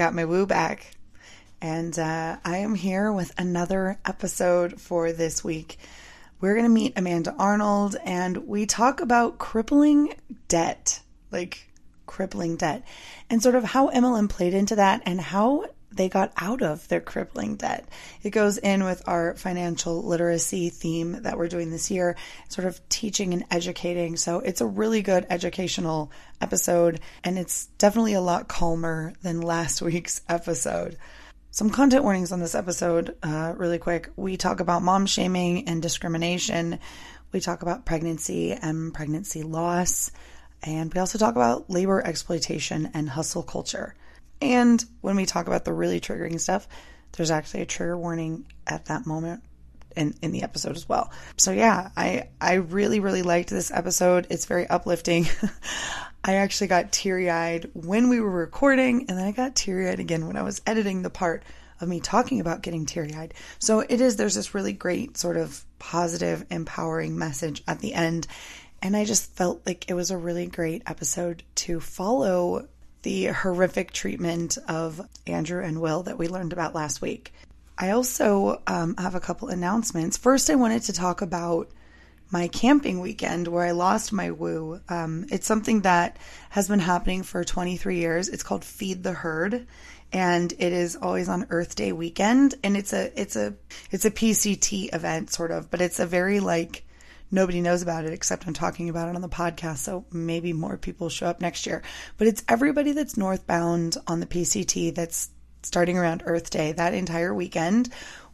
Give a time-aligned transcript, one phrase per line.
[0.00, 0.92] got my woo back.
[1.60, 5.76] And uh, I am here with another episode for this week.
[6.40, 10.14] We're going to meet Amanda Arnold and we talk about crippling
[10.48, 11.68] debt, like
[12.06, 12.82] crippling debt,
[13.28, 17.00] and sort of how MLM played into that and how they got out of their
[17.00, 17.88] crippling debt.
[18.22, 22.16] It goes in with our financial literacy theme that we're doing this year,
[22.48, 24.16] sort of teaching and educating.
[24.16, 29.82] So it's a really good educational episode, and it's definitely a lot calmer than last
[29.82, 30.96] week's episode.
[31.52, 34.10] Some content warnings on this episode, uh, really quick.
[34.14, 36.78] We talk about mom shaming and discrimination.
[37.32, 40.12] We talk about pregnancy and pregnancy loss.
[40.62, 43.94] And we also talk about labor exploitation and hustle culture.
[44.40, 46.66] And when we talk about the really triggering stuff,
[47.12, 49.42] there's actually a trigger warning at that moment
[49.96, 51.10] in, in the episode as well.
[51.36, 54.26] So yeah, I, I really, really liked this episode.
[54.30, 55.26] It's very uplifting.
[56.24, 60.00] I actually got teary eyed when we were recording, and then I got teary eyed
[60.00, 61.44] again when I was editing the part
[61.80, 63.34] of me talking about getting teary eyed.
[63.58, 68.26] So it is, there's this really great sort of positive, empowering message at the end.
[68.82, 72.68] And I just felt like it was a really great episode to follow
[73.02, 77.32] the horrific treatment of Andrew and Will that we learned about last week.
[77.78, 80.18] I also um, have a couple announcements.
[80.18, 81.70] First, I wanted to talk about
[82.30, 84.80] my camping weekend where I lost my woo.
[84.88, 86.16] Um, it's something that
[86.50, 88.28] has been happening for 23 years.
[88.28, 89.66] It's called Feed the Herd,
[90.12, 92.54] and it is always on Earth Day weekend.
[92.62, 93.54] And it's a it's a
[93.90, 96.84] it's a PCT event sort of, but it's a very like
[97.30, 99.78] nobody knows about it except I'm talking about it on the podcast.
[99.78, 101.82] So maybe more people show up next year.
[102.18, 105.30] But it's everybody that's northbound on the PCT that's
[105.62, 107.90] starting around Earth Day that entire weekend.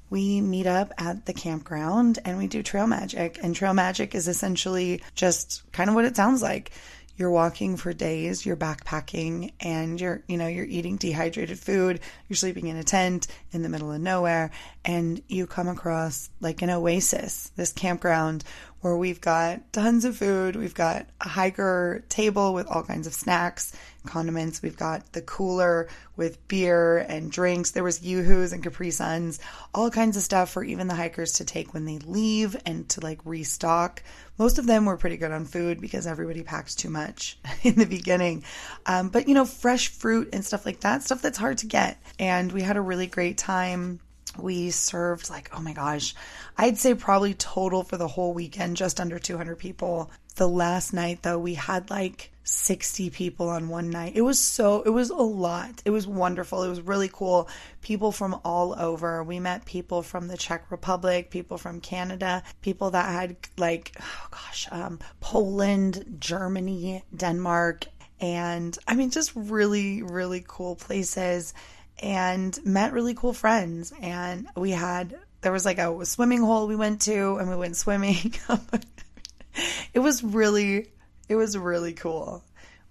[0.09, 3.39] We meet up at the campground and we do trail magic.
[3.43, 6.71] And trail magic is essentially just kind of what it sounds like
[7.17, 12.37] you're walking for days, you're backpacking and you're, you know, you're eating dehydrated food, you're
[12.37, 14.51] sleeping in a tent in the middle of nowhere
[14.85, 18.45] and you come across like an oasis, this campground
[18.81, 20.55] where we've got tons of food.
[20.55, 24.63] We've got a hiker table with all kinds of snacks, condiments.
[24.63, 27.73] We've got the cooler with beer and drinks.
[27.73, 29.41] There was Yoo-Hoos and Capri Suns,
[29.75, 33.01] all kinds of stuff for even the hikers to take when they leave and to
[33.01, 34.03] like restock.
[34.39, 37.87] Most of them were pretty good on food because everybody packs too much in the
[37.87, 38.45] beginning.
[38.85, 42.01] Um, but you know, fresh fruit and stuff like that, stuff that's hard to get.
[42.19, 44.01] And we had a really great time
[44.39, 46.15] we served like, oh my gosh,
[46.57, 50.11] I'd say probably total for the whole weekend, just under 200 people.
[50.37, 54.13] The last night though, we had like 60 people on one night.
[54.15, 55.83] It was so, it was a lot.
[55.85, 56.63] It was wonderful.
[56.63, 57.49] It was really cool.
[57.83, 59.25] People from all over.
[59.25, 64.29] We met people from the Czech Republic, people from Canada, people that had like, oh
[64.31, 67.87] gosh, um, Poland, Germany, Denmark,
[68.21, 71.53] and I mean, just really, really cool places
[71.99, 73.93] and met really cool friends.
[74.01, 77.77] And we had, there was like a swimming hole we went to and we went
[77.77, 78.35] swimming.
[79.95, 80.91] it was really,
[81.29, 82.43] it was really cool.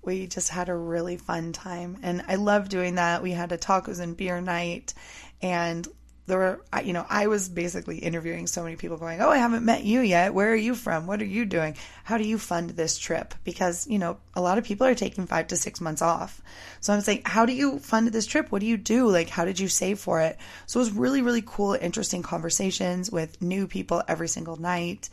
[0.03, 1.97] We just had a really fun time.
[2.03, 3.23] And I love doing that.
[3.23, 4.93] We had a tacos and beer night
[5.41, 5.87] and
[6.27, 9.65] there were, you know, I was basically interviewing so many people going, Oh, I haven't
[9.65, 10.33] met you yet.
[10.33, 11.05] Where are you from?
[11.05, 11.75] What are you doing?
[12.03, 13.35] How do you fund this trip?
[13.43, 16.41] Because, you know, a lot of people are taking five to six months off.
[16.79, 18.51] So I'm saying, How do you fund this trip?
[18.51, 19.07] What do you do?
[19.09, 20.37] Like, how did you save for it?
[20.65, 25.09] So it was really, really cool, interesting conversations with new people every single night.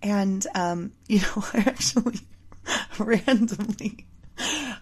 [0.00, 2.20] And, um, you know, I actually
[2.98, 4.06] randomly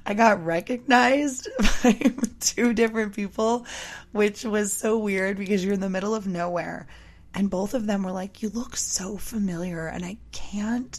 [0.07, 1.49] I got recognized
[1.83, 1.93] by
[2.41, 3.67] two different people,
[4.13, 6.87] which was so weird because you're in the middle of nowhere.
[7.35, 9.87] And both of them were like, You look so familiar.
[9.87, 10.99] And I can't,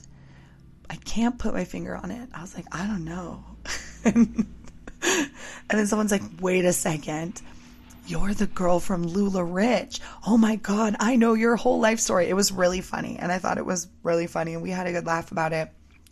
[0.90, 2.30] I can't put my finger on it.
[2.34, 3.44] I was like, I don't know.
[4.06, 4.48] and
[5.70, 7.42] then someone's like, Wait a second.
[8.08, 10.00] You're the girl from LuLaRich.
[10.26, 12.28] Oh my God, I know your whole life story.
[12.28, 13.18] It was really funny.
[13.18, 14.54] And I thought it was really funny.
[14.54, 15.70] And we had a good laugh about it.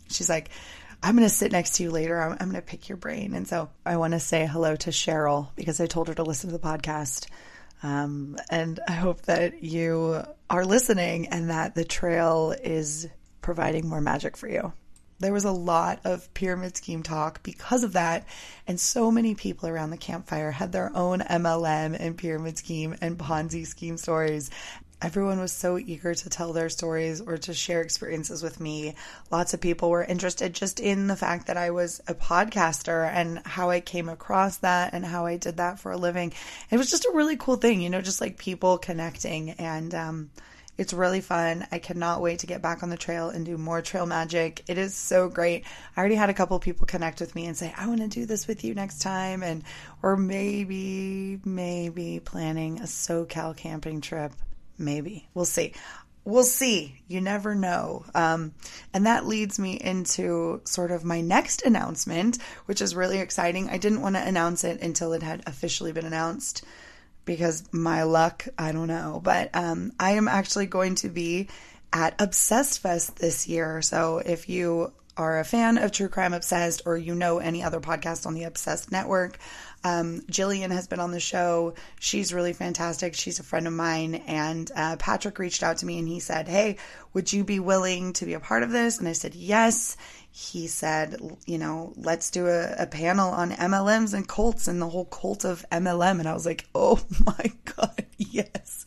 [0.08, 0.50] She's like,
[1.02, 2.20] I'm going to sit next to you later.
[2.20, 3.34] I'm, I'm going to pick your brain.
[3.34, 6.50] And so I want to say hello to Cheryl because I told her to listen
[6.50, 7.26] to the podcast.
[7.82, 13.08] Um, and I hope that you are listening and that the trail is
[13.40, 14.72] providing more magic for you.
[15.20, 18.26] there was a lot of pyramid scheme talk because of that.
[18.66, 23.18] And so many people around the campfire had their own MLM and pyramid scheme and
[23.18, 24.50] Ponzi scheme stories.
[25.02, 28.94] Everyone was so eager to tell their stories or to share experiences with me.
[29.30, 33.38] Lots of people were interested just in the fact that I was a podcaster and
[33.46, 36.34] how I came across that and how I did that for a living.
[36.70, 39.52] It was just a really cool thing, you know, just like people connecting.
[39.52, 40.30] And um,
[40.76, 41.66] it's really fun.
[41.72, 44.64] I cannot wait to get back on the trail and do more trail magic.
[44.68, 45.64] It is so great.
[45.96, 48.08] I already had a couple of people connect with me and say, I want to
[48.08, 49.42] do this with you next time.
[49.42, 49.64] And,
[50.02, 54.32] or maybe, maybe planning a SoCal camping trip
[54.80, 55.28] Maybe.
[55.34, 55.74] We'll see.
[56.24, 57.02] We'll see.
[57.06, 58.04] You never know.
[58.14, 58.54] Um,
[58.92, 63.68] and that leads me into sort of my next announcement, which is really exciting.
[63.68, 66.64] I didn't want to announce it until it had officially been announced
[67.24, 69.20] because my luck, I don't know.
[69.22, 71.48] But um, I am actually going to be
[71.92, 73.82] at Obsessed Fest this year.
[73.82, 77.80] So if you are a fan of True Crime Obsessed or you know any other
[77.80, 79.38] podcast on the Obsessed Network,
[79.82, 81.74] um, Jillian has been on the show.
[81.98, 83.14] She's really fantastic.
[83.14, 84.16] She's a friend of mine.
[84.26, 86.76] And uh, Patrick reached out to me and he said, Hey,
[87.14, 88.98] would you be willing to be a part of this?
[88.98, 89.96] And I said, Yes.
[90.32, 91.16] He said,
[91.46, 95.44] You know, let's do a, a panel on MLMs and cults and the whole cult
[95.44, 96.18] of MLM.
[96.18, 98.84] And I was like, Oh my God, yes.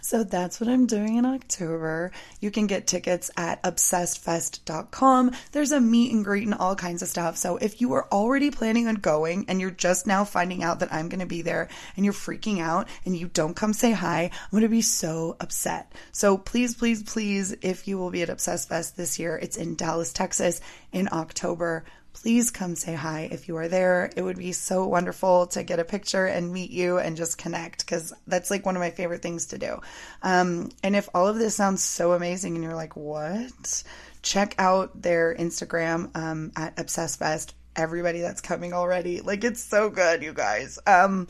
[0.00, 2.10] So that's what I'm doing in October.
[2.40, 5.32] You can get tickets at obsessedfest.com.
[5.52, 7.36] There's a meet and greet and all kinds of stuff.
[7.36, 10.92] So if you are already planning on going and you're just now finding out that
[10.92, 14.24] I'm going to be there and you're freaking out and you don't come say hi,
[14.24, 15.92] I'm going to be so upset.
[16.10, 19.76] So please, please, please, if you will be at Obsessed Fest this year, it's in
[19.76, 20.60] Dallas, Texas
[20.92, 21.84] in October.
[22.12, 24.10] Please come say hi if you are there.
[24.14, 27.84] It would be so wonderful to get a picture and meet you and just connect
[27.84, 29.80] because that's like one of my favorite things to do.
[30.22, 33.82] Um, and if all of this sounds so amazing and you're like, what?
[34.20, 39.20] Check out their Instagram um, at Obsessed everybody that's coming already.
[39.20, 40.78] Like it's so good, you guys.
[40.86, 41.28] Um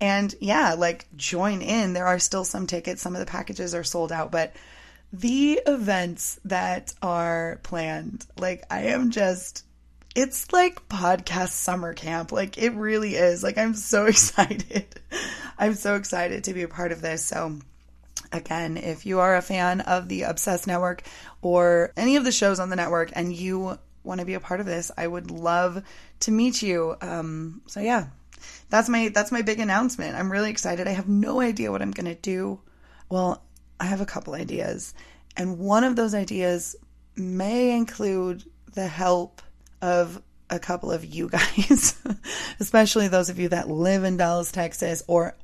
[0.00, 1.92] and yeah, like join in.
[1.92, 3.00] There are still some tickets.
[3.00, 4.54] Some of the packages are sold out, but
[5.20, 9.64] the events that are planned, like I am just
[10.16, 12.32] it's like podcast summer camp.
[12.32, 13.42] Like it really is.
[13.42, 14.86] Like I'm so excited.
[15.56, 17.24] I'm so excited to be a part of this.
[17.24, 17.58] So
[18.32, 21.02] again, if you are a fan of the Obsessed Network
[21.42, 24.58] or any of the shows on the network and you want to be a part
[24.58, 25.82] of this, I would love
[26.20, 26.96] to meet you.
[27.00, 28.06] Um, so yeah,
[28.68, 30.16] that's my that's my big announcement.
[30.16, 30.88] I'm really excited.
[30.88, 32.60] I have no idea what I'm gonna do.
[33.08, 33.44] Well,
[33.80, 34.94] I have a couple ideas,
[35.36, 36.76] and one of those ideas
[37.16, 38.44] may include
[38.74, 39.42] the help
[39.80, 42.00] of a couple of you guys,
[42.60, 45.36] especially those of you that live in Dallas, Texas, or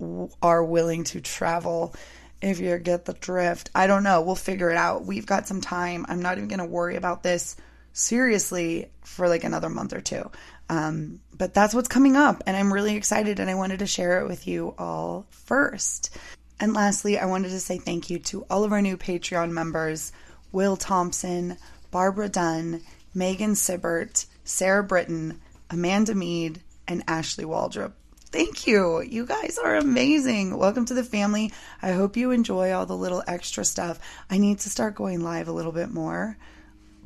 [0.42, 1.94] are willing to travel.
[2.42, 4.22] If you get the drift, I don't know.
[4.22, 5.04] We'll figure it out.
[5.04, 6.06] We've got some time.
[6.08, 7.56] I'm not even going to worry about this
[7.92, 10.30] seriously for like another month or two.
[10.70, 14.20] Um, but that's what's coming up, and I'm really excited, and I wanted to share
[14.20, 16.16] it with you all first.
[16.60, 20.12] And lastly, I wanted to say thank you to all of our new Patreon members
[20.52, 21.56] Will Thompson,
[21.90, 22.82] Barbara Dunn,
[23.14, 25.40] Megan Sibbert, Sarah Britton,
[25.70, 27.92] Amanda Mead, and Ashley Waldrop.
[28.26, 29.00] Thank you.
[29.00, 30.56] You guys are amazing.
[30.56, 31.52] Welcome to the family.
[31.82, 33.98] I hope you enjoy all the little extra stuff.
[34.30, 36.36] I need to start going live a little bit more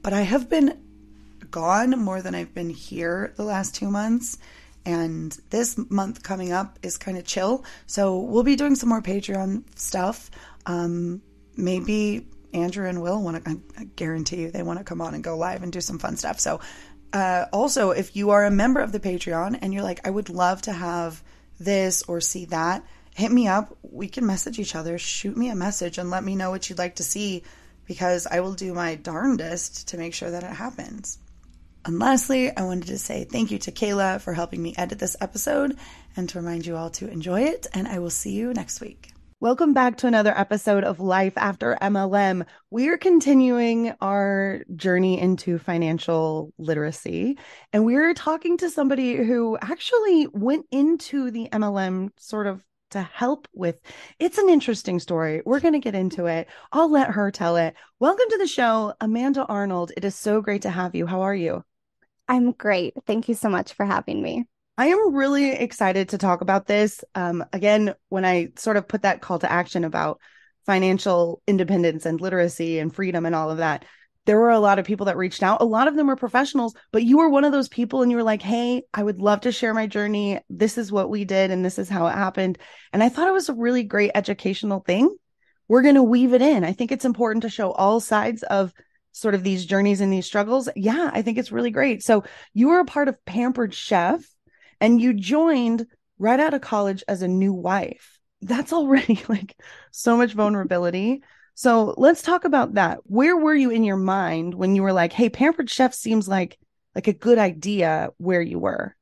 [0.05, 0.79] but I have been
[1.51, 4.37] gone more than I've been here the last two months.
[4.87, 7.65] And this month coming up is kind of chill.
[7.87, 10.31] So we'll be doing some more Patreon stuff.
[10.67, 11.23] Um,
[11.57, 15.25] maybe Andrew and Will want to, I guarantee you, they want to come on and
[15.25, 16.39] go live and do some fun stuff.
[16.39, 16.61] So,
[17.13, 20.29] uh, also, if you are a member of the Patreon and you're like, I would
[20.29, 21.23] love to have
[21.61, 23.77] this or see that, hit me up.
[23.83, 24.99] We can message each other.
[24.99, 27.45] Shoot me a message and let me know what you'd like to see
[27.87, 31.19] because I will do my darndest to make sure that it happens.
[31.87, 35.19] And lastly, I wanted to say thank you to Kayla for helping me edit this
[35.21, 35.77] episode
[36.17, 37.67] and to remind you all to enjoy it.
[37.75, 39.13] And I will see you next week.
[39.39, 42.47] Welcome back to another episode of Life After MLM.
[42.71, 47.37] We're continuing our journey into financial literacy,
[47.75, 53.47] and we're talking to somebody who actually went into the MLM sort of to help
[53.53, 53.79] with.
[54.19, 55.43] It's an interesting story.
[55.45, 56.49] We're going to get into it.
[56.73, 57.75] I'll let her tell it.
[58.01, 59.93] Welcome to the show, Amanda Arnold.
[59.99, 61.05] It is so great to have you.
[61.05, 61.63] How are you?
[62.29, 62.95] I'm great.
[63.07, 64.47] Thank you so much for having me.
[64.77, 67.05] I am really excited to talk about this.
[67.15, 70.21] Um, again, when I sort of put that call to action about
[70.67, 73.85] financial independence and literacy and freedom and all of that,
[74.27, 75.61] there were a lot of people that reached out.
[75.61, 78.17] A lot of them were professionals, but you were one of those people and you
[78.17, 80.41] were like, Hey, I would love to share my journey.
[80.49, 82.59] This is what we did and this is how it happened.
[82.93, 85.15] And I thought it was a really great educational thing.
[85.69, 86.65] We're going to weave it in.
[86.65, 88.73] I think it's important to show all sides of
[89.15, 92.03] sort of these journeys and these struggles, yeah, I think it's really great.
[92.03, 94.23] So you were a part of Pampered Chef
[94.81, 95.87] and you joined
[96.19, 98.19] right out of college as a new wife.
[98.43, 99.57] That's already like
[99.93, 101.23] so much vulnerability.
[101.55, 102.99] So let's talk about that.
[103.05, 106.59] Where were you in your mind when you were like, "Hey, Pampered Chef seems like
[106.97, 108.97] like a good idea where you were?"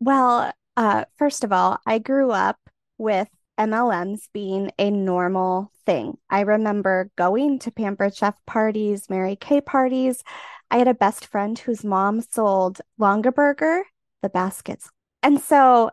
[0.00, 2.58] Well, uh, first of all, I grew up
[2.98, 6.18] with MLMs being a normal thing.
[6.28, 10.22] I remember going to Pampered Chef parties, Mary Kay parties.
[10.70, 13.82] I had a best friend whose mom sold Longaberger,
[14.22, 14.90] the baskets.
[15.22, 15.90] And so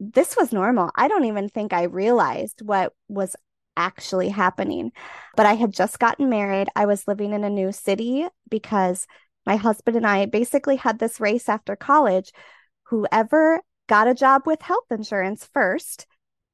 [0.00, 0.90] this was normal.
[0.94, 3.36] I don't even think I realized what was
[3.76, 4.92] actually happening.
[5.36, 6.68] But I had just gotten married.
[6.76, 9.06] I was living in a new city because
[9.46, 12.32] my husband and I basically had this race after college.
[12.84, 16.06] Whoever got a job with health insurance first,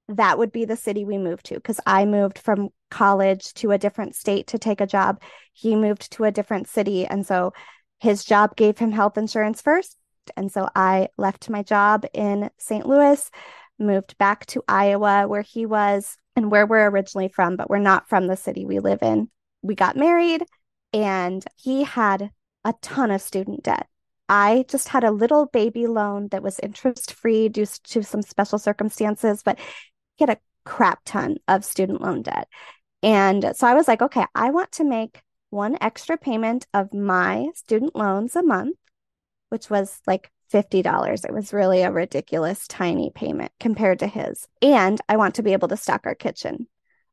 [0.09, 3.79] that would be the city we moved to because I moved from college to a
[3.79, 5.21] different state to take a job.
[5.53, 7.07] He moved to a different city.
[7.07, 7.53] And so
[8.00, 9.97] his job gave him health insurance first.
[10.37, 12.87] And so I left my job in St.
[12.87, 13.31] Louis,
[13.79, 18.09] moved back to Iowa, where he was and where we're originally from, but we're not
[18.09, 19.29] from the city we live in.
[19.62, 20.45] We got married
[20.93, 22.31] and he had
[22.65, 23.88] a ton of student debt.
[24.29, 28.59] I just had a little baby loan that was interest free due to some special
[28.59, 29.59] circumstances, but
[30.19, 32.49] he had a crap ton of student loan debt.
[33.03, 37.49] And so I was like, okay, I want to make one extra payment of my
[37.55, 38.77] student loans a month,
[39.49, 41.25] which was like $50.
[41.25, 44.47] It was really a ridiculous tiny payment compared to his.
[44.61, 46.67] And I want to be able to stock our kitchen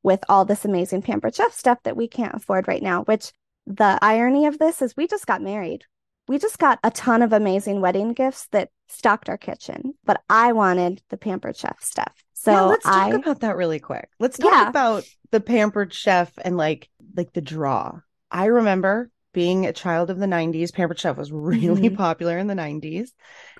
[0.03, 3.31] with all this amazing Pampered Chef stuff that we can't afford right now, which
[3.67, 5.85] the irony of this is we just got married
[6.27, 10.53] we just got a ton of amazing wedding gifts that stocked our kitchen, but I
[10.53, 12.24] wanted the pampered chef stuff.
[12.35, 14.09] So yeah, let's I, talk about that really quick.
[14.19, 14.69] Let's talk yeah.
[14.69, 17.99] about the pampered chef and like like the draw.
[18.29, 21.95] I remember being a child of the 90s, pampered chef was really mm-hmm.
[21.95, 23.09] popular in the 90s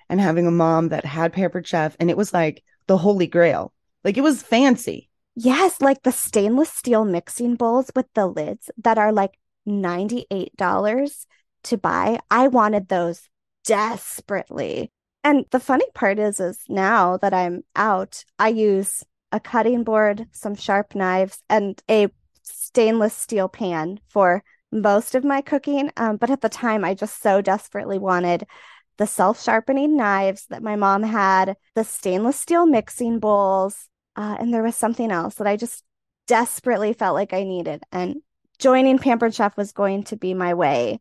[0.09, 3.73] and having a mom that had pampered chef and it was like the holy grail.
[4.03, 5.09] Like it was fancy.
[5.35, 11.25] Yes, like the stainless steel mixing bowls with the lids that are like $98
[11.63, 12.19] to buy.
[12.29, 13.27] I wanted those
[13.65, 14.91] desperately.
[15.25, 20.27] And the funny part is is now that I'm out, I use a cutting board,
[20.31, 22.09] some sharp knives, and a
[22.43, 25.89] stainless steel pan for most of my cooking.
[25.97, 28.45] Um, but at the time, I just so desperately wanted
[28.97, 34.53] the self sharpening knives that my mom had, the stainless steel mixing bowls, uh, and
[34.53, 35.83] there was something else that I just
[36.27, 37.81] desperately felt like I needed.
[37.91, 38.17] And
[38.59, 40.99] joining Pampered Chef was going to be my way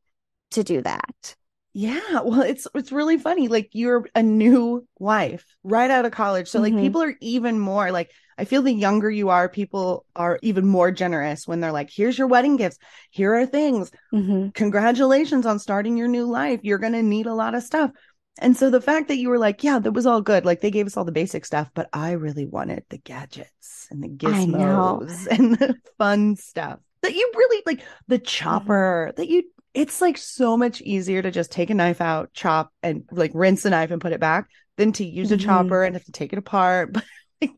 [0.53, 1.37] to do that.
[1.77, 3.49] Yeah, well, it's it's really funny.
[3.49, 6.77] Like you're a new wife right out of college, so mm-hmm.
[6.77, 8.11] like people are even more like.
[8.37, 12.19] I feel the younger you are, people are even more generous when they're like, "Here's
[12.19, 12.79] your wedding gifts.
[13.11, 13.93] Here are things.
[14.13, 14.51] Mm-hmm.
[14.51, 16.61] Congratulations on starting your new life.
[16.63, 17.91] You're gonna need a lot of stuff."
[18.39, 20.45] And so the fact that you were like, "Yeah, that was all good.
[20.45, 24.03] Like they gave us all the basic stuff, but I really wanted the gadgets and
[24.03, 29.43] the gizmos and the fun stuff." That you really like the chopper that you
[29.75, 33.65] it's like so much easier to just take a knife out, chop, and like rinse
[33.65, 35.47] the knife and put it back than to use a mm-hmm.
[35.47, 36.97] chopper and have to take it apart.
[37.41, 37.51] But,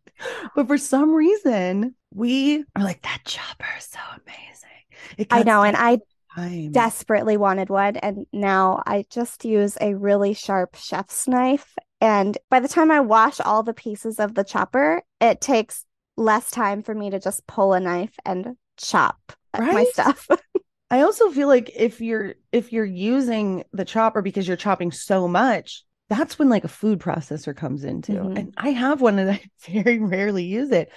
[0.57, 5.29] but for some reason, we are like, that chopper is so amazing.
[5.31, 5.63] I know.
[5.63, 5.99] And I
[6.35, 6.73] time.
[6.73, 7.97] desperately wanted one.
[7.97, 11.75] And now I just use a really sharp chef's knife.
[12.01, 15.85] And by the time I wash all the pieces of the chopper, it takes
[16.17, 19.75] less time for me to just pull a knife and chop right?
[19.75, 20.27] my stuff.
[20.91, 25.27] I also feel like if you're if you're using the chopper because you're chopping so
[25.27, 28.13] much, that's when like a food processor comes into.
[28.13, 28.37] Mm-hmm.
[28.37, 30.91] And I have one and I very rarely use it.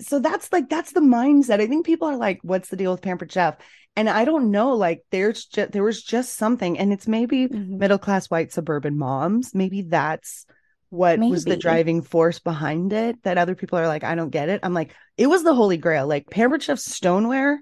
[0.00, 1.60] So that's like that's the mindset.
[1.60, 3.56] I think people are like, what's the deal with Pampered Chef?
[3.94, 7.78] And I don't know, like there's just there was just something, and it's maybe mm-hmm.
[7.78, 9.54] middle class white suburban moms.
[9.54, 10.44] Maybe that's
[10.90, 11.30] what maybe.
[11.30, 14.60] was the driving force behind it that other people are like, I don't get it.
[14.62, 16.06] I'm like, it was the holy grail.
[16.06, 17.60] Like Pampered Chef stoneware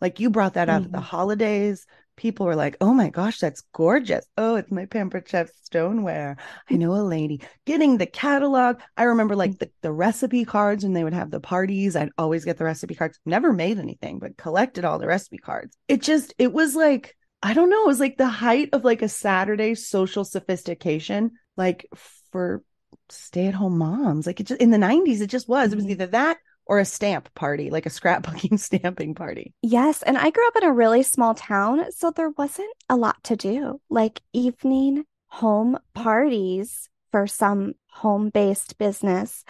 [0.00, 0.94] like you brought that out mm-hmm.
[0.94, 1.86] at the holidays.
[2.16, 4.26] People were like, oh my gosh, that's gorgeous.
[4.36, 6.36] Oh, it's my Pampered Chef stoneware.
[6.68, 8.80] I know a lady getting the catalog.
[8.96, 11.94] I remember like the, the recipe cards when they would have the parties.
[11.94, 13.20] I'd always get the recipe cards.
[13.24, 15.76] Never made anything, but collected all the recipe cards.
[15.86, 19.02] It just, it was like, I don't know, it was like the height of like
[19.02, 21.86] a Saturday social sophistication, like
[22.32, 22.62] for
[23.10, 24.26] stay at home moms.
[24.26, 25.72] Like it just in the 90s, it just was.
[25.72, 25.92] It was mm-hmm.
[25.92, 26.38] either that
[26.68, 29.54] or a stamp party, like a scrapbooking stamping party.
[29.62, 30.02] Yes.
[30.02, 33.36] And I grew up in a really small town, so there wasn't a lot to
[33.36, 33.80] do.
[33.88, 39.44] Like evening home parties for some home based business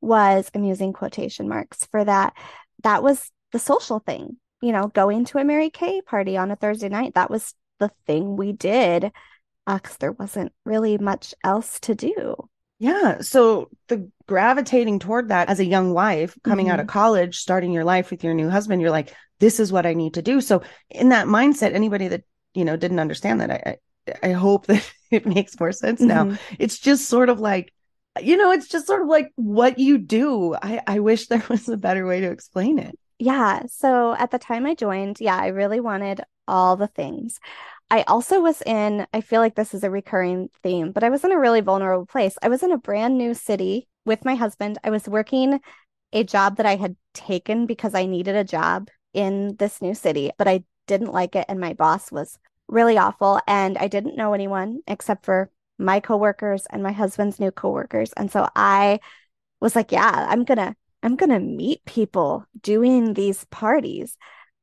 [0.00, 2.34] was, I'm using quotation marks for that.
[2.82, 4.36] That was the social thing.
[4.60, 7.14] you know, going to a Mary Kay party on a Thursday night.
[7.14, 9.12] That was the thing we did
[9.66, 12.36] because uh, there wasn't really much else to do.
[12.78, 13.20] Yeah.
[13.20, 16.74] So the gravitating toward that as a young wife coming mm-hmm.
[16.74, 16.98] out of mm-hmm.
[16.98, 20.14] college, starting your life with your new husband, you're like, this is what I need
[20.14, 20.40] to do.
[20.40, 23.76] So in that mindset, anybody that, you know, didn't understand that, I,
[24.22, 26.24] I, I hope that it makes more sense now.
[26.24, 26.54] Mm-hmm.
[26.58, 27.72] It's just sort of like,
[28.20, 30.54] you know, it's just sort of like what you do.
[30.54, 32.98] I, I wish there was a better way to explain it.
[33.18, 33.62] Yeah.
[33.68, 37.40] So at the time I joined, yeah, I really wanted all the things.
[37.90, 41.22] I also was in, I feel like this is a recurring theme, but I was
[41.24, 42.36] in a really vulnerable place.
[42.42, 44.78] I was in a brand new city with my husband.
[44.82, 45.60] I was working
[46.12, 50.30] a job that I had taken because I needed a job in this new city,
[50.36, 51.46] but I didn't like it.
[51.48, 52.38] And my boss was
[52.68, 53.40] really awful.
[53.46, 58.12] And I didn't know anyone except for my coworkers and my husband's new coworkers.
[58.14, 58.98] And so I
[59.60, 64.16] was like, yeah, I'm going to, I'm going to meet people doing these parties.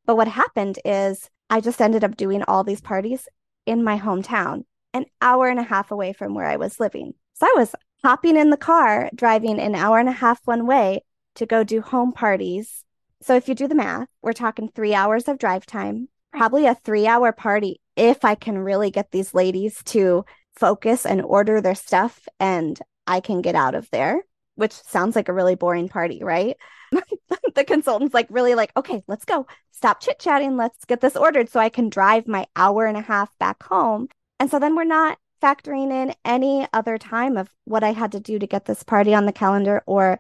[0.05, 3.27] But what happened is I just ended up doing all these parties
[3.67, 7.13] in my hometown, an hour and a half away from where I was living.
[7.36, 11.03] So I was hopping in the car, driving an hour and a half one way
[11.36, 12.83] to go do home parties.
[13.22, 16.74] So if you do the math, we're talking three hours of drive time, probably a
[16.74, 21.75] three hour party if I can really get these ladies to focus and order their
[21.75, 24.24] stuff and I can get out of there,
[24.55, 26.57] which sounds like a really boring party, right?
[27.55, 29.47] the consultant's like really like, okay, let's go.
[29.71, 30.57] Stop chit chatting.
[30.57, 34.07] Let's get this ordered so I can drive my hour and a half back home.
[34.39, 38.19] And so then we're not factoring in any other time of what I had to
[38.19, 40.19] do to get this party on the calendar or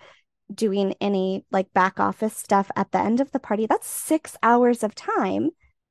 [0.53, 3.65] doing any like back office stuff at the end of the party.
[3.65, 5.49] That's six hours of time.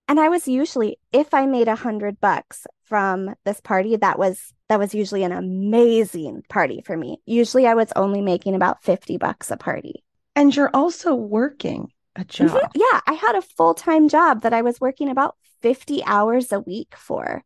[0.09, 4.53] And I was usually, if I made a hundred bucks from this party, that was
[4.69, 7.19] that was usually an amazing party for me.
[7.27, 10.03] Usually I was only making about 50 bucks a party.
[10.35, 12.47] And you're also working a mm-hmm.
[12.47, 12.57] job.
[12.57, 12.81] Mm-hmm.
[12.81, 16.61] Yeah, I had a full time job that I was working about 50 hours a
[16.61, 17.45] week for.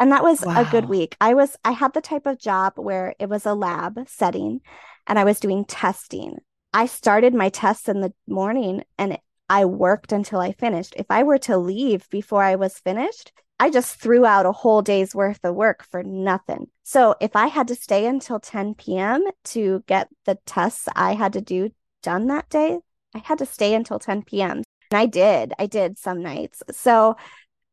[0.00, 0.60] And that was wow.
[0.60, 1.16] a good week.
[1.20, 4.60] I was, I had the type of job where it was a lab setting
[5.06, 6.38] and I was doing testing.
[6.72, 9.18] I started my tests in the morning and
[9.50, 10.94] I worked until I finished.
[10.96, 14.82] If I were to leave before I was finished, I just threw out a whole
[14.82, 16.68] day's worth of work for nothing.
[16.84, 19.24] So if I had to stay until 10 p.m.
[19.46, 21.70] to get the tests I had to do
[22.02, 22.78] done that day,
[23.14, 24.62] I had to stay until 10 p.m.
[24.90, 25.52] And I did.
[25.58, 26.62] I did some nights.
[26.70, 27.16] So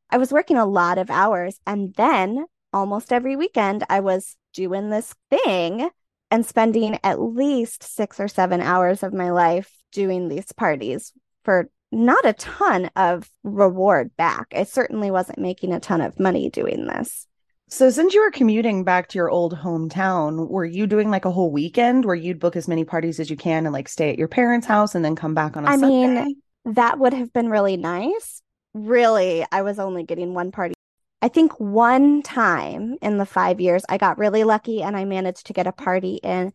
[0.09, 1.59] I was working a lot of hours.
[1.65, 5.89] And then almost every weekend, I was doing this thing
[6.31, 11.69] and spending at least six or seven hours of my life doing these parties for
[11.91, 14.47] not a ton of reward back.
[14.53, 17.27] I certainly wasn't making a ton of money doing this.
[17.67, 21.31] So since you were commuting back to your old hometown, were you doing like a
[21.31, 24.19] whole weekend where you'd book as many parties as you can and like stay at
[24.19, 26.23] your parents' house and then come back on a I Sunday?
[26.23, 28.41] mean, that would have been really nice.
[28.73, 30.75] Really, I was only getting one party.
[31.21, 35.47] I think one time in the 5 years I got really lucky and I managed
[35.47, 36.53] to get a party in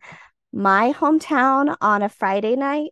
[0.53, 2.91] my hometown on a Friday night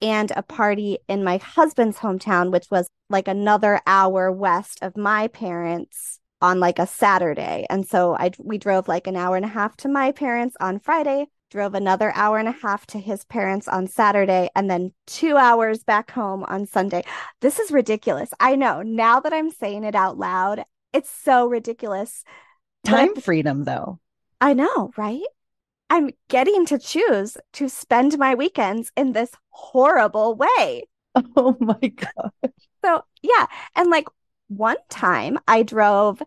[0.00, 5.28] and a party in my husband's hometown which was like another hour west of my
[5.28, 7.66] parents on like a Saturday.
[7.70, 10.80] And so I we drove like an hour and a half to my parents on
[10.80, 15.36] Friday, drove another hour and a half to his parents on Saturday, and then 2
[15.36, 17.04] hours back home on Sunday.
[17.40, 18.30] This is ridiculous.
[18.40, 18.82] I know.
[18.82, 22.24] Now that I'm saying it out loud, it's so ridiculous.
[22.84, 24.00] Time freedom though.
[24.40, 25.22] I know, right?
[25.88, 30.84] I'm getting to choose to spend my weekends in this horrible way.
[31.36, 32.32] Oh my god.
[32.82, 34.06] So, yeah, and like
[34.56, 36.22] one time I drove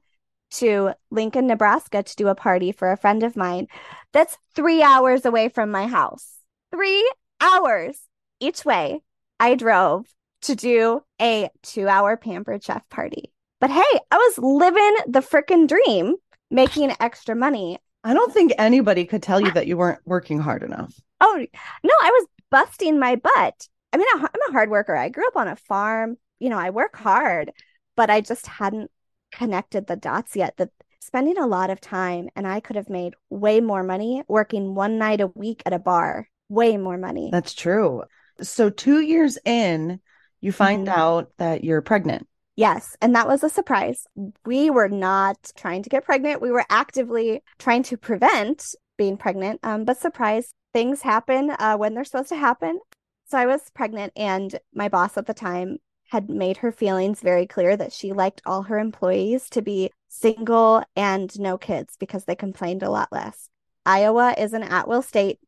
[0.51, 3.67] to Lincoln, Nebraska to do a party for a friend of mine
[4.13, 6.37] that's three hours away from my house.
[6.71, 7.09] Three
[7.41, 7.99] hours
[8.39, 9.01] each way
[9.39, 10.05] I drove
[10.43, 13.31] to do a two hour pampered chef party.
[13.59, 16.15] But hey, I was living the freaking dream,
[16.51, 17.79] making extra money.
[18.03, 20.93] I don't think anybody could tell you that you weren't working hard enough.
[21.19, 21.45] Oh,
[21.83, 23.67] no, I was busting my butt.
[23.91, 24.95] I mean, I'm a hard worker.
[24.95, 26.17] I grew up on a farm.
[26.39, 27.51] You know, I work hard
[27.95, 28.91] but I just hadn't
[29.31, 33.13] connected the dots yet that spending a lot of time and I could have made
[33.29, 37.29] way more money working one night a week at a bar, way more money.
[37.31, 38.03] That's true.
[38.41, 39.99] So 2 years in,
[40.41, 40.99] you find mm-hmm.
[40.99, 42.27] out that you're pregnant.
[42.55, 44.07] Yes, and that was a surprise.
[44.45, 46.41] We were not trying to get pregnant.
[46.41, 49.59] We were actively trying to prevent being pregnant.
[49.63, 52.79] Um, but surprise, things happen uh, when they're supposed to happen.
[53.27, 55.79] So I was pregnant, and my boss at the time
[56.15, 60.81] had made her feelings very clear that she liked all her employees to be single
[60.95, 63.49] and no kids because they complained a lot less.
[63.85, 65.39] Iowa is an at will state.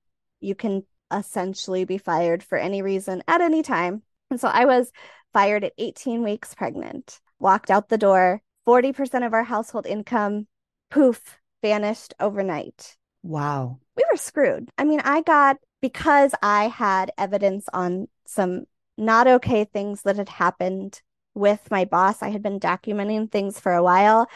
[0.42, 4.02] You can essentially be fired for any reason at any time.
[4.30, 4.92] And so I was
[5.32, 8.42] fired at 18 weeks pregnant, walked out the door.
[8.68, 10.48] 40% of our household income,
[10.92, 12.98] poof, vanished overnight.
[13.24, 13.80] Wow.
[13.96, 14.70] We were screwed.
[14.78, 18.66] I mean, I got, because I had evidence on some
[18.98, 21.02] not okay things that had happened
[21.34, 24.28] with my boss, I had been documenting things for a while.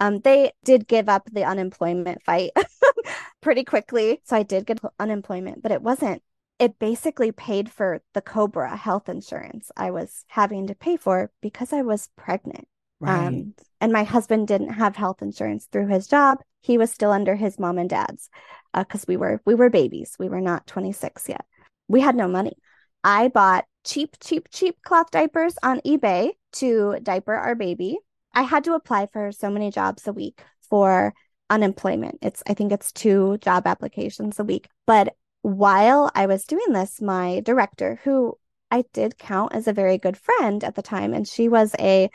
[0.00, 2.50] Um, they did give up the unemployment fight
[3.40, 4.20] pretty quickly.
[4.24, 6.22] So I did get unemployment, but it wasn't,
[6.58, 11.72] it basically paid for the Cobra health insurance I was having to pay for because
[11.72, 12.66] I was pregnant.
[13.00, 13.26] Right.
[13.26, 16.38] Um, and my husband didn't have health insurance through his job.
[16.60, 18.28] He was still under his mom and dad's
[18.76, 20.16] because uh, we were we were babies.
[20.18, 21.44] We were not 26 yet.
[21.86, 22.56] We had no money.
[23.04, 27.98] I bought cheap, cheap, cheap cloth diapers on eBay to diaper our baby.
[28.34, 31.14] I had to apply for so many jobs a week for
[31.50, 32.18] unemployment.
[32.22, 34.68] It's I think it's two job applications a week.
[34.86, 38.38] But while I was doing this, my director, who
[38.70, 42.10] I did count as a very good friend at the time, and she was a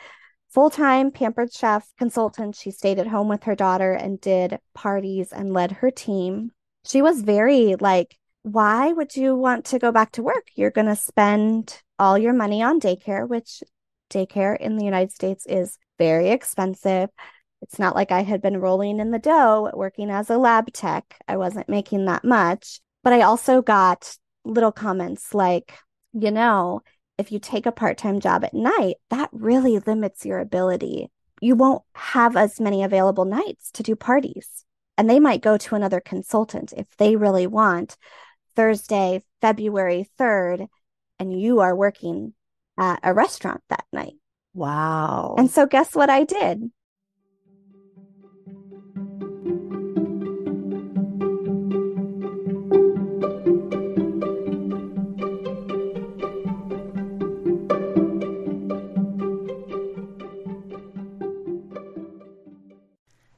[0.50, 2.54] full time pampered chef consultant.
[2.54, 6.52] She stayed at home with her daughter and did parties and led her team.
[6.86, 10.48] She was very like, why would you want to go back to work?
[10.54, 13.62] You're going to spend all your money on daycare, which
[14.10, 17.08] daycare in the United States is very expensive.
[17.62, 21.16] It's not like I had been rolling in the dough working as a lab tech.
[21.26, 22.80] I wasn't making that much.
[23.02, 25.78] But I also got little comments like,
[26.12, 26.82] you know,
[27.16, 31.10] if you take a part time job at night, that really limits your ability.
[31.40, 34.66] You won't have as many available nights to do parties.
[34.98, 37.96] And they might go to another consultant if they really want
[38.56, 40.68] Thursday, February 3rd,
[41.18, 42.34] and you are working
[42.78, 44.14] at a restaurant that night.
[44.52, 45.34] Wow.
[45.38, 46.70] And so, guess what I did?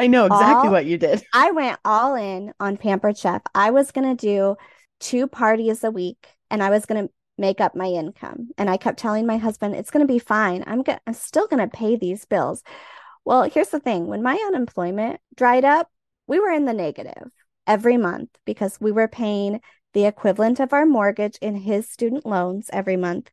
[0.00, 1.22] I know exactly All- what you did.
[1.34, 3.42] I went all in on Pampered Chef.
[3.54, 4.56] I was going to do
[4.98, 8.48] two parties a week and I was going to make up my income.
[8.56, 10.64] And I kept telling my husband, it's going to be fine.
[10.66, 12.62] I'm going I'm still going to pay these bills.
[13.26, 14.06] Well, here's the thing.
[14.06, 15.90] When my unemployment dried up,
[16.26, 17.30] we were in the negative
[17.66, 19.60] every month because we were paying
[19.92, 23.30] the equivalent of our mortgage in his student loans every month.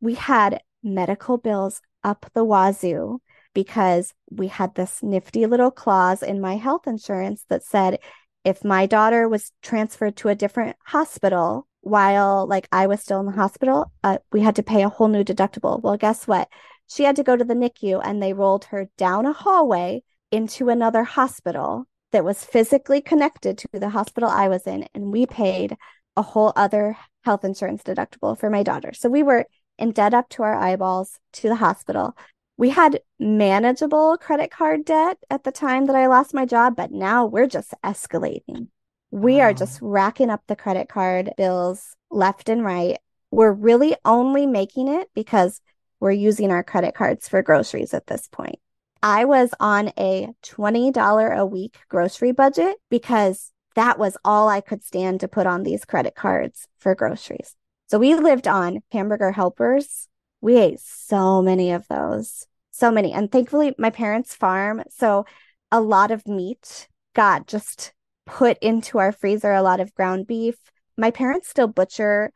[0.00, 3.20] We had medical bills up the wazoo
[3.54, 7.98] because we had this nifty little clause in my health insurance that said
[8.44, 13.26] if my daughter was transferred to a different hospital while like I was still in
[13.26, 15.82] the hospital, uh, we had to pay a whole new deductible.
[15.82, 16.48] Well, guess what?
[16.86, 20.68] She had to go to the NICU and they rolled her down a hallway into
[20.68, 24.88] another hospital that was physically connected to the hospital I was in.
[24.94, 25.76] And we paid
[26.16, 28.92] a whole other health insurance deductible for my daughter.
[28.94, 29.46] So we were
[29.78, 32.16] in debt up to our eyeballs to the hospital.
[32.58, 36.90] We had manageable credit card debt at the time that I lost my job, but
[36.90, 38.66] now we're just escalating.
[39.12, 42.98] We are just racking up the credit card bills left and right.
[43.30, 45.60] We're really only making it because
[46.00, 48.58] we're using our credit cards for groceries at this point.
[49.04, 54.82] I was on a $20 a week grocery budget because that was all I could
[54.82, 57.54] stand to put on these credit cards for groceries.
[57.86, 60.08] So we lived on hamburger helpers.
[60.40, 62.47] We ate so many of those,
[62.78, 63.12] so many.
[63.12, 64.82] And thankfully, my parents farm.
[64.90, 65.26] So
[65.70, 67.92] a lot of meat got just
[68.26, 70.56] put into our freezer, a lot of ground beef.
[70.96, 72.30] My parents still butcher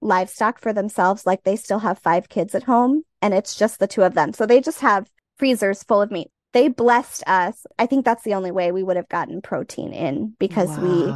[0.00, 3.86] livestock for themselves, like they still have five kids at home, and it's just the
[3.86, 4.32] two of them.
[4.32, 6.28] So they just have freezers full of meat.
[6.52, 7.66] They blessed us.
[7.78, 11.12] I think that's the only way we would have gotten protein in because we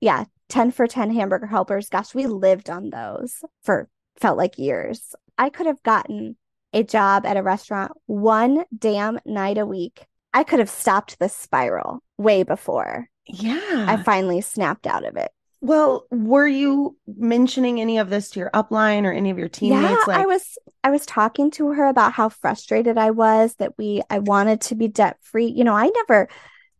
[0.00, 1.88] yeah, 10 for 10 hamburger helpers.
[1.88, 5.14] Gosh, we lived on those for felt like years.
[5.38, 6.36] I could have gotten
[6.72, 10.06] a job at a restaurant one damn night a week.
[10.32, 13.86] I could have stopped the spiral way before Yeah.
[13.88, 15.30] I finally snapped out of it.
[15.60, 20.00] well, were you mentioning any of this to your upline or any of your teammates?
[20.08, 24.02] yeah, I was I was talking to her about how frustrated I was that we
[24.08, 25.46] I wanted to be debt free.
[25.46, 26.28] You know, I never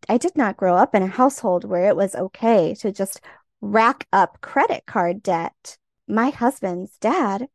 [0.09, 3.21] I did not grow up in a household where it was okay to just
[3.61, 5.77] rack up credit card debt.
[6.09, 7.49] My husband's dad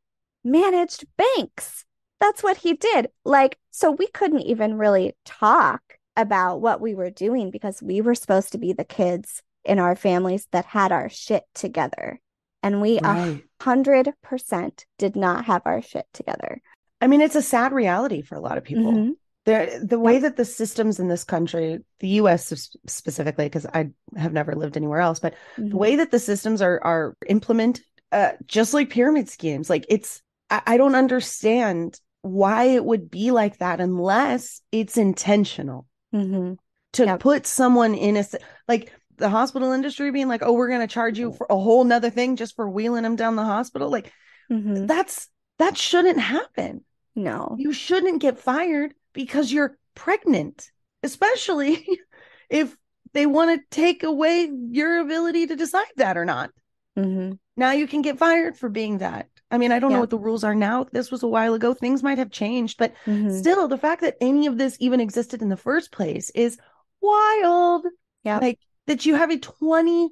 [0.43, 1.85] managed banks.
[2.19, 3.10] That's what he did.
[3.23, 5.82] Like, so we couldn't even really talk
[6.15, 9.95] about what we were doing because we were supposed to be the kids in our
[9.95, 12.19] families that had our shit together.
[12.63, 16.62] And we a hundred percent did not have our shit together.
[17.01, 18.93] I mean, it's a sad reality for a lot of people.
[18.93, 19.15] Mhm.
[19.43, 22.51] The the way that the systems in this country, the U.S.
[22.88, 25.69] specifically, because I have never lived anywhere else, but Mhm.
[25.71, 30.23] the way that the systems are are implemented, uh, just like pyramid schemes, like it's
[30.65, 36.58] I, I don't understand why it would be like that unless it's intentional Mhm.
[36.94, 37.20] to Yep.
[37.20, 38.26] put someone in a
[38.68, 42.10] like the hospital industry being like, oh, we're gonna charge you for a whole nother
[42.10, 44.12] thing just for wheeling them down the hospital, like
[44.52, 44.88] Mhm.
[44.88, 46.84] that's that shouldn't happen.
[47.15, 47.56] No.
[47.58, 50.70] You shouldn't get fired because you're pregnant,
[51.04, 51.88] especially
[52.50, 52.76] if
[53.13, 56.50] they want to take away your ability to decide that or not.
[56.98, 57.39] Mhm.
[57.56, 59.30] Now you can get fired for being that.
[59.51, 60.86] I mean, I don't know what the rules are now.
[60.91, 61.73] This was a while ago.
[61.73, 63.31] Things might have changed, but Mhm.
[63.39, 66.58] still, the fact that any of this even existed in the first place is
[67.01, 67.86] wild.
[68.23, 68.39] Yeah.
[68.39, 70.10] Like that you have a $20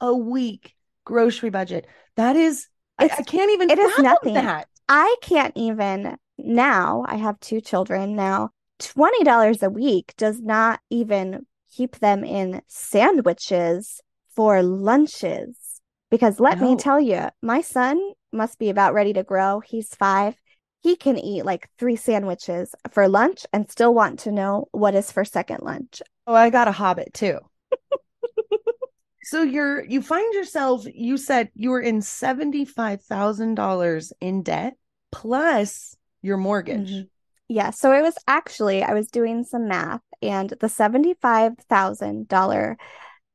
[0.00, 1.86] a week grocery budget.
[2.16, 4.34] That is, I, I can't even it is nothing.
[4.34, 4.68] that.
[4.88, 8.50] I can't even now, I have two children now.
[8.78, 14.00] $20 a week does not even keep them in sandwiches
[14.34, 15.80] for lunches.
[16.10, 18.00] Because let me tell you, my son
[18.32, 19.60] must be about ready to grow.
[19.60, 20.36] He's five.
[20.80, 25.10] He can eat like three sandwiches for lunch and still want to know what is
[25.10, 26.00] for second lunch.
[26.26, 27.38] Oh, I got a hobbit too.
[29.22, 34.74] so you're you find yourself, you said you were in $75,000 in debt
[35.10, 36.90] plus your mortgage.
[36.90, 37.08] Mhm.
[37.48, 42.76] Yeah, so it was actually, I was doing some math, and the $75,000,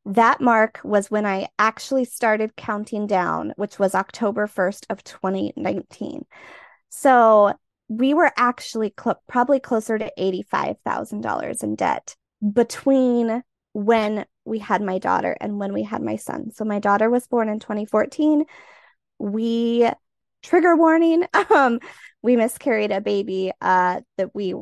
[0.05, 6.25] that mark was when I actually started counting down, which was October 1st of 2019.
[6.89, 7.53] So
[7.87, 12.15] we were actually cl probably closer to $85,000 in debt
[12.53, 16.51] between when we had my daughter and when we had my son.
[16.51, 18.45] So my daughter was born in 2014.
[19.19, 19.89] We,
[20.43, 21.79] trigger warning, um,
[22.21, 24.53] we miscarried a baby uh, that we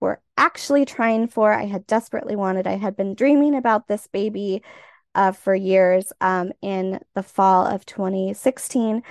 [0.00, 1.52] were actually trying for.
[1.52, 2.66] I had desperately wanted.
[2.66, 4.62] I had been dreaming about this baby
[5.14, 9.02] uh, for years um, in the fall of 2016.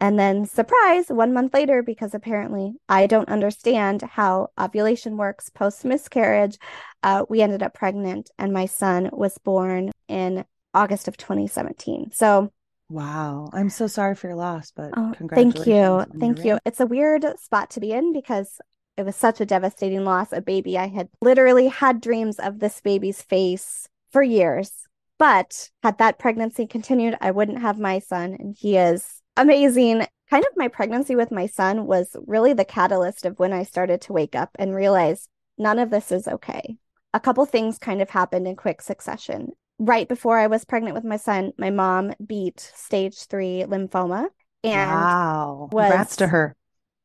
[0.00, 5.84] And then, surprise, one month later, because apparently I don't understand how ovulation works post
[5.84, 6.58] miscarriage,
[7.02, 12.10] uh, we ended up pregnant, and my son was born in August of 2017.
[12.12, 12.50] So,
[12.88, 16.04] wow, I'm so sorry for your loss, but oh, thank you.
[16.18, 16.58] Thank you.
[16.64, 18.60] It's a weird spot to be in because
[18.96, 20.32] it was such a devastating loss.
[20.32, 24.86] A baby I had literally had dreams of this baby's face for years.
[25.18, 28.36] But had that pregnancy continued, I wouldn't have my son.
[28.38, 30.06] And he is amazing.
[30.30, 34.00] Kind of my pregnancy with my son was really the catalyst of when I started
[34.02, 36.76] to wake up and realize none of this is okay.
[37.12, 39.52] A couple things kind of happened in quick succession.
[39.78, 44.28] Right before I was pregnant with my son, my mom beat stage three lymphoma.
[44.64, 45.68] And wow.
[45.70, 46.56] Was, Congrats to her.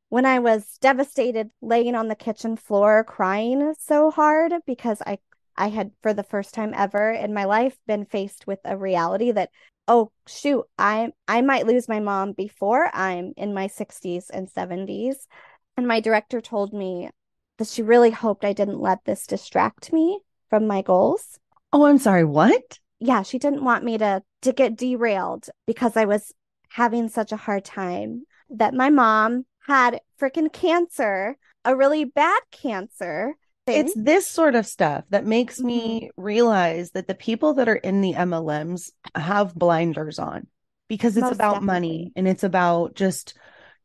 [0.10, 5.20] When I was devastated, laying on the kitchen floor, crying so hard because I
[5.56, 9.32] I had, for the first time ever in my life, been faced with a reality
[9.32, 9.50] that
[9.90, 15.28] oh shoot i i might lose my mom before i'm in my 60s and 70s
[15.76, 17.10] and my director told me
[17.58, 20.20] that she really hoped i didn't let this distract me
[20.50, 21.40] from my goals.
[21.74, 22.80] Oh i'm sorry what?
[23.00, 26.34] Yeah she didn't want me to to get derailed because i was
[26.70, 33.36] having such a hard time that my mom had freaking cancer a really bad cancer
[33.76, 35.68] it's this sort of stuff that makes mm-hmm.
[35.68, 40.48] me realize that the people that are in the MLMs have blinders on
[40.88, 41.68] because it's Most about definitely.
[41.68, 43.38] money and it's about just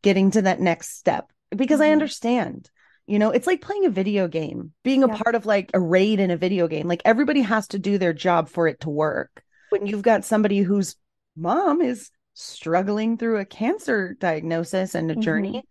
[0.02, 1.30] getting to that next step.
[1.50, 1.90] Because mm-hmm.
[1.90, 2.70] I understand,
[3.06, 6.18] you know, it's like playing a video game, being a part of like a raid
[6.18, 6.88] in a video game.
[6.88, 9.42] Like everybody has to do their job for it to work.
[9.70, 10.96] When you've got somebody whose
[11.36, 15.22] mom is struggling through a cancer diagnosis and a mm-hmm.
[15.22, 15.62] journey,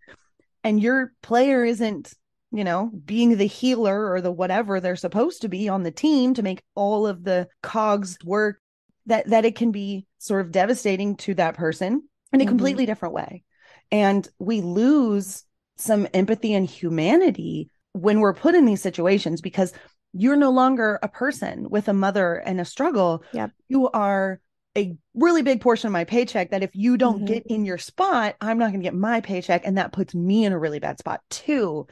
[0.62, 2.14] and your player isn't
[2.54, 6.34] you know, being the healer or the whatever they're supposed to be on the team
[6.34, 8.60] to make all of the cogs work,
[9.06, 12.48] that that it can be sort of devastating to that person in a mm-hmm.
[12.48, 13.42] completely different way.
[13.90, 15.42] And we lose
[15.76, 19.72] some empathy and humanity when we're put in these situations because
[20.12, 23.24] you're no longer a person with a mother and a struggle.
[23.32, 23.50] Yep.
[23.68, 24.40] You are
[24.76, 27.26] a really big portion of my paycheck that if you don't mm-hmm.
[27.26, 29.62] get in your spot, I'm not going to get my paycheck.
[29.64, 31.86] And that puts me in a really bad spot too.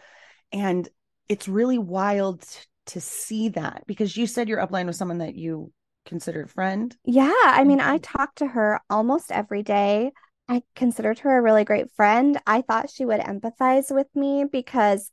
[0.53, 0.88] And
[1.29, 2.45] it's really wild
[2.87, 5.73] to see that because you said your upline was someone that you
[6.07, 6.97] considered a friend.
[7.05, 7.33] Yeah.
[7.45, 8.18] I mean, I mm-hmm.
[8.18, 10.11] talked to her almost every day.
[10.49, 12.38] I considered her a really great friend.
[12.47, 15.11] I thought she would empathize with me because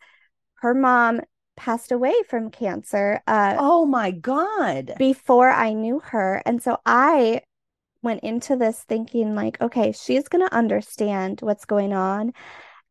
[0.56, 1.22] her mom
[1.56, 3.22] passed away from cancer.
[3.28, 4.94] Uh, oh my God.
[4.98, 6.42] Before I knew her.
[6.46, 7.42] And so I
[8.02, 12.34] went into this thinking, like, okay, she's going to understand what's going on.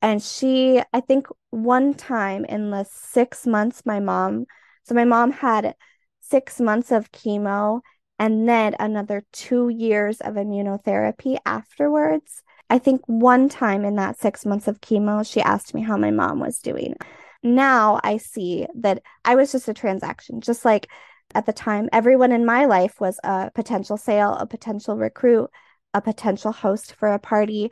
[0.00, 4.46] And she, I think one time in the six months, my mom,
[4.84, 5.74] so my mom had
[6.20, 7.80] six months of chemo
[8.18, 12.42] and then another two years of immunotherapy afterwards.
[12.70, 16.10] I think one time in that six months of chemo, she asked me how my
[16.10, 16.94] mom was doing.
[17.42, 20.88] Now I see that I was just a transaction, just like
[21.34, 25.50] at the time, everyone in my life was a potential sale, a potential recruit,
[25.94, 27.70] a potential host for a party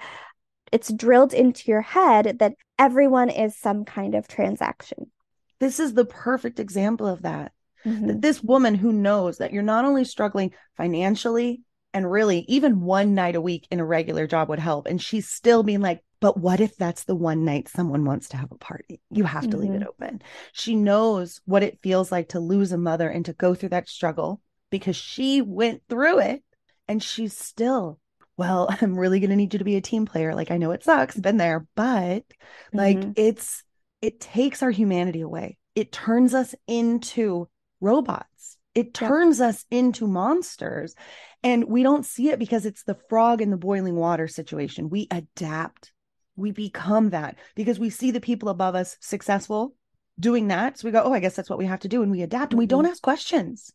[0.73, 5.11] it's drilled into your head that everyone is some kind of transaction.
[5.59, 7.53] This is the perfect example of that.
[7.85, 8.07] Mm-hmm.
[8.09, 11.62] That this woman who knows that you're not only struggling financially
[11.95, 15.29] and really even one night a week in a regular job would help and she's
[15.29, 18.59] still being like but what if that's the one night someone wants to have a
[18.59, 19.01] party?
[19.11, 19.59] You have to mm-hmm.
[19.59, 20.05] leave it mm-hmm.
[20.05, 20.23] open.
[20.53, 23.89] She knows what it feels like to lose a mother and to go through that
[23.89, 26.43] struggle because she went through it
[26.89, 27.99] and she's still
[28.37, 30.35] well, I'm really going to need you to be a team player.
[30.35, 31.87] Like, I know it sucks, been there, but
[32.29, 32.79] mm-hmm.
[32.79, 33.63] like, it's,
[34.03, 35.57] it takes our humanity away.
[35.75, 37.49] It turns us into
[37.81, 38.57] robots.
[38.75, 39.51] It turns yep.
[39.51, 40.95] us into monsters.
[41.43, 44.91] And we don't see it because it's the frog in the boiling water situation.
[44.91, 45.93] We adapt,
[46.37, 49.75] we become that because we see the people above us successful
[50.18, 50.79] doing that.
[50.79, 52.03] So we go, oh, I guess that's what we have to do.
[52.03, 52.92] And we adapt and we don't mm-hmm.
[52.92, 53.72] ask questions.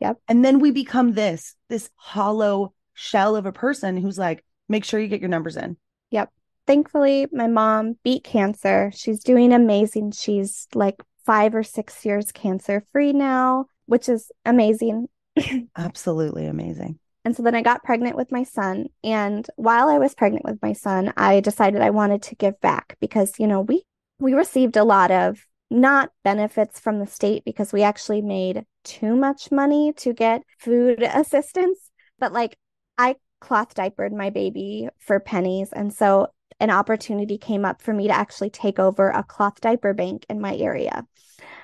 [0.00, 0.18] Yep.
[0.28, 5.00] And then we become this, this hollow shell of a person who's like, make sure
[5.00, 5.76] you get your numbers in.
[6.10, 6.30] Yep.
[6.66, 8.92] Thankfully, my mom beat cancer.
[8.94, 10.12] She's doing amazing.
[10.12, 15.08] She's like five or six years cancer free now, which is amazing.
[15.76, 16.98] Absolutely amazing.
[17.28, 18.86] And so then I got pregnant with my son.
[19.04, 22.96] And while I was pregnant with my son, I decided I wanted to give back
[23.02, 23.82] because, you know, we
[24.18, 25.38] we received a lot of
[25.70, 31.02] not benefits from the state because we actually made too much money to get food
[31.14, 32.56] assistance, but like
[32.96, 35.70] I cloth diapered my baby for pennies.
[35.70, 36.28] And so
[36.60, 40.40] an opportunity came up for me to actually take over a cloth diaper bank in
[40.40, 41.04] my area.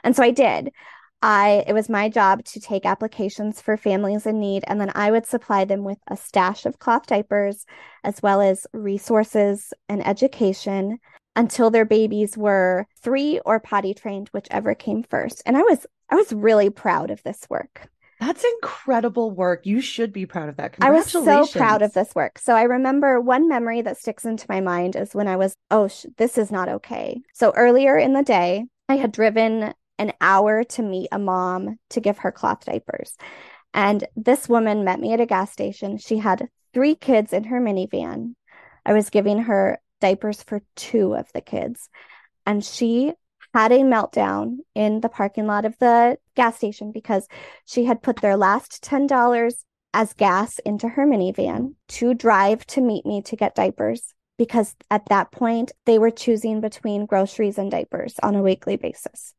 [0.03, 0.73] And so I did.
[1.25, 5.11] I it was my job to take applications for families in need and then I
[5.11, 7.65] would supply them with a stash of cloth diapers
[8.05, 10.99] as well as resources and education
[11.35, 15.43] until their babies were 3 or potty trained whichever came first.
[15.47, 17.89] And I was I was really proud of this work.
[18.21, 19.65] That's incredible work.
[19.65, 20.77] You should be proud of that.
[20.83, 22.39] I was so proud of this work.
[22.39, 25.89] So I remember one memory that sticks into my mind is when I was, oh,
[25.89, 27.23] sh- this is not okay.
[27.33, 32.01] So earlier in the day, I had driven an hour to meet a mom to
[32.01, 33.17] give her cloth diapers.
[33.73, 35.99] And this woman met me at a gas station.
[35.99, 38.35] She had three kids in her minivan.
[38.87, 41.89] I was giving her diapers for two of the kids.
[42.47, 43.13] And she
[43.55, 47.27] had a meltdown in the parking lot of the gas station because
[47.65, 49.55] she had put their last $10
[49.95, 55.07] as gas into her minivan to drive to meet me to get diapers because at
[55.07, 59.35] that point they were choosing between groceries and diapers on a weekly basis.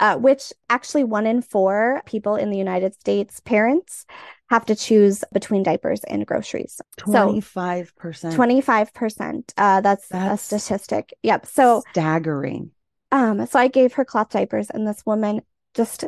[0.00, 4.06] Uh, which actually one in four people in the United States, parents,
[4.50, 6.80] have to choose between diapers and groceries.
[6.98, 7.88] 25%.
[8.20, 9.52] So 25%.
[9.56, 11.12] Uh, that's, that's a statistic.
[11.22, 11.46] Yep.
[11.46, 12.70] So staggering.
[13.10, 15.42] Um, so I gave her cloth diapers, and this woman
[15.74, 16.04] just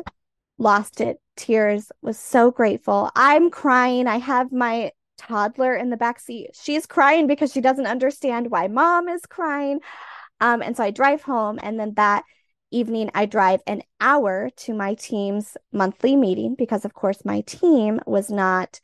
[0.57, 1.17] lost it.
[1.35, 3.09] Tears was so grateful.
[3.15, 4.07] I'm crying.
[4.07, 6.51] I have my toddler in the back seat.
[6.53, 9.79] She's crying because she doesn't understand why mom is crying.
[10.39, 12.23] Um, and so I drive home, and then that
[12.71, 17.99] evening I drive an hour to my team's monthly meeting because, of course, my team
[18.05, 18.79] was not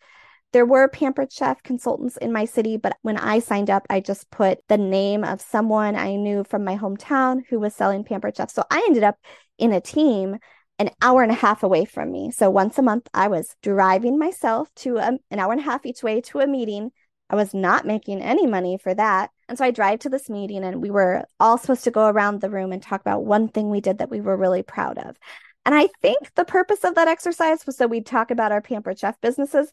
[0.54, 4.32] there were Pampered Chef consultants in my city, but when I signed up, I just
[4.32, 8.50] put the name of someone I knew from my hometown who was selling Pampered Chef.
[8.50, 9.18] So I ended up
[9.58, 10.38] in a team
[10.80, 12.32] an hour and a half away from me.
[12.32, 15.86] So once a month, I was driving myself to a, an hour and a half
[15.86, 16.92] each way to a meeting.
[17.30, 19.32] I was not making any money for that.
[19.50, 22.42] And so I drive to this meeting, and we were all supposed to go around
[22.42, 25.18] the room and talk about one thing we did that we were really proud of.
[25.66, 29.00] And I think the purpose of that exercise was so we'd talk about our Pampered
[29.00, 29.70] Chef businesses,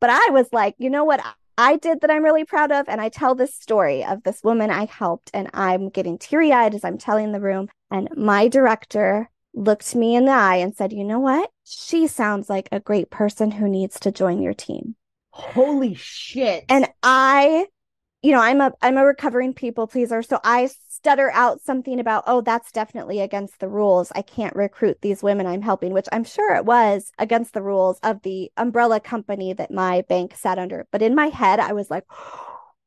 [0.00, 1.22] but I was like, you know what?
[1.56, 2.88] I did that I'm really proud of.
[2.88, 6.74] And I tell this story of this woman I helped, and I'm getting teary eyed
[6.74, 7.68] as I'm telling the room.
[7.90, 11.50] And my director looked me in the eye and said, You know what?
[11.64, 14.96] She sounds like a great person who needs to join your team.
[15.36, 16.64] Holy shit.
[16.68, 17.66] And I,
[18.22, 20.22] you know, I'm a I'm a recovering people pleaser.
[20.22, 24.12] So I stutter out something about, oh, that's definitely against the rules.
[24.14, 27.98] I can't recruit these women I'm helping, which I'm sure it was against the rules
[28.04, 30.86] of the umbrella company that my bank sat under.
[30.92, 32.04] But in my head, I was like,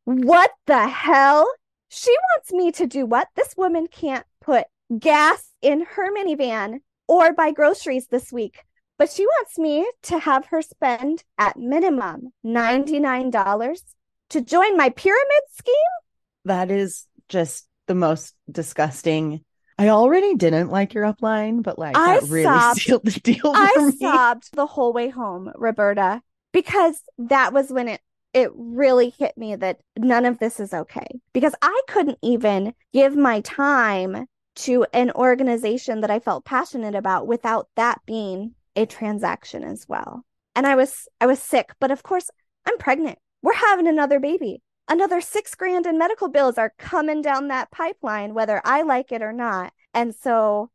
[0.06, 1.52] what the hell?
[1.90, 3.28] She wants me to do what?
[3.36, 4.68] This woman can't put
[4.98, 6.80] gas in her minivan
[7.10, 8.64] or buy groceries this week.
[8.98, 13.82] But she wants me to have her spend at minimum $99
[14.30, 15.74] to join my pyramid scheme.
[16.46, 19.44] That is just the most disgusting.
[19.78, 22.80] I already didn't like your upline, but like I that really sobbed.
[22.80, 23.52] sealed the deal.
[23.54, 23.98] I me.
[23.98, 26.22] sobbed the whole way home, Roberta,
[26.52, 28.02] because that was when it
[28.34, 31.08] it really hit me that none of this is okay.
[31.34, 34.26] Because I couldn't even give my time
[34.58, 40.24] to an organization that I felt passionate about without that being a transaction as well.
[40.56, 42.30] And I was I was sick, but of course
[42.66, 43.20] I'm pregnant.
[43.42, 48.34] We're having another baby another six grand in medical bills are coming down that pipeline,
[48.34, 49.74] whether I like it or not.
[49.94, 50.72] And so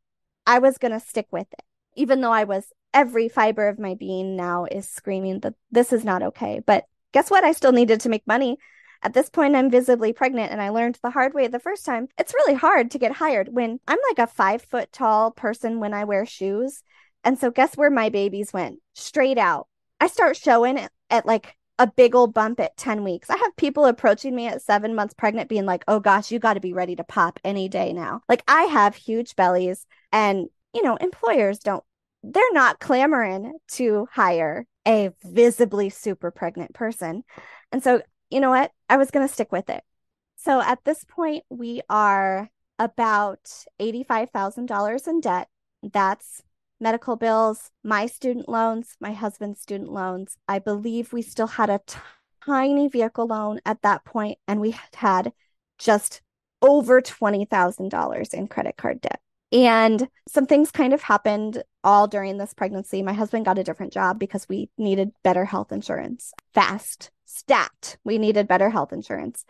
[0.47, 1.65] I was going to stick with it,
[1.97, 6.05] even though I was every fiber of my being now is screaming that this is
[6.05, 6.61] not okay.
[6.65, 7.45] But guess what?
[7.45, 8.59] I still needed to make money.
[9.05, 12.07] At this point, I'm visibly pregnant, and I learned the hard way the first time.
[12.19, 15.93] It's really hard to get hired when I'm like a five foot tall person when
[15.93, 16.85] I wear shoes.
[17.25, 18.81] And so, guess where my babies went?
[18.95, 19.69] Straight out.
[20.01, 23.31] I start showing at like a big old bump at 10 weeks.
[23.31, 26.55] I have people approaching me at seven months pregnant being like, oh gosh, you got
[26.55, 28.23] to be ready to pop any day now.
[28.29, 31.83] Like I have huge bellies and, you know, employers don't,
[32.23, 37.25] they're not clamoring to hire a visibly super pregnant person.
[37.73, 38.71] And so, you know what?
[38.89, 39.83] I was going to stick with it.
[40.37, 42.49] So at this point, we are
[42.79, 43.49] about
[43.81, 45.49] $85,000 in debt.
[45.83, 46.43] That's
[46.83, 50.37] medical bills, my student loans, my husband's student loans.
[50.49, 51.99] I believe we still had a t-
[52.45, 55.33] tiny vehicle loan at that point, and we had
[55.79, 56.21] just
[56.61, 59.21] over $20,000 in credit card debt.
[59.53, 63.03] And some things kind of happened all during this pregnancy.
[63.03, 67.97] My husband got a different job because we needed better health insurance fast, stat.
[68.03, 69.45] We needed better health insurance.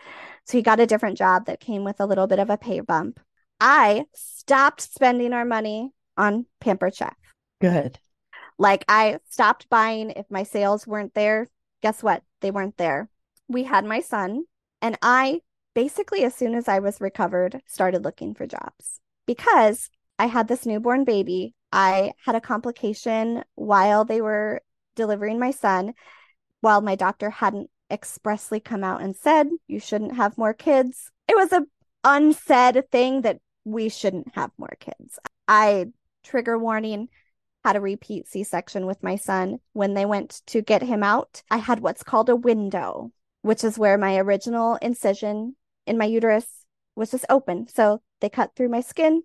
[0.45, 2.81] So he got a different job that came with a little bit of a pay
[2.81, 3.21] bump.
[3.61, 7.15] I stopped spending our money on Pampered Chef.
[7.63, 7.99] Good.
[8.59, 11.49] Like I stopped buying if my sales weren't there.
[11.81, 12.23] Guess what?
[12.41, 13.09] They weren't there.
[13.49, 14.45] We had my son,
[14.83, 15.41] and I
[15.75, 19.89] basically, as soon as I was recovered, started looking for jobs because
[20.19, 24.61] I had this newborn baby I had a complication while they were
[24.95, 25.95] delivering my son,
[26.61, 31.11] while my doctor hadn't expressly come out and said you shouldn't have more kids.
[31.29, 31.65] It was a
[32.05, 35.19] unsaid thing that we shouldn't have more kids.
[35.49, 35.87] I
[36.23, 37.09] trigger warning
[37.65, 39.61] had a repeat C-section with my son.
[39.73, 43.79] When they went to get him out, I had what's called a window, which is
[43.79, 45.57] where my original incision
[45.87, 46.47] in my uterus
[46.97, 47.69] was just open.
[47.69, 49.23] So they cut through my skin.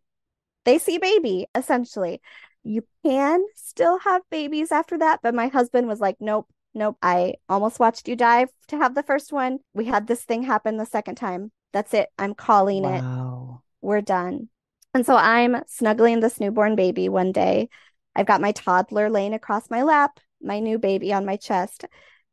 [0.66, 2.22] They see baby essentially.
[2.64, 6.98] You can still have babies after that, but my husband was like, "Nope, nope.
[7.02, 9.60] I almost watched you die to have the first one.
[9.74, 11.52] We had this thing happen the second time.
[11.72, 12.10] That's it.
[12.18, 13.62] I'm calling wow.
[13.62, 13.86] it.
[13.86, 14.50] We're done.
[14.94, 17.70] And so I'm snuggling this newborn baby one day.
[18.18, 21.86] I've got my toddler laying across my lap, my new baby on my chest.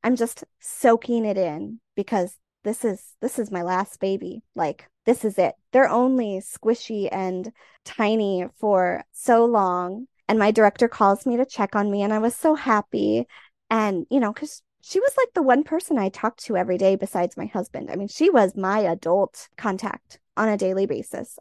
[0.02, 4.42] I'm just soaking it in because this is this is my last baby.
[4.54, 5.54] Like this is it.
[5.72, 7.52] They're only squishy and
[7.84, 10.06] tiny for so long.
[10.26, 13.26] And my director calls me to check on me and I was so happy.
[13.68, 16.96] And you know, cuz she was like the one person I talked to every day
[16.96, 17.90] besides my husband.
[17.90, 21.38] I mean, she was my adult contact on a daily basis.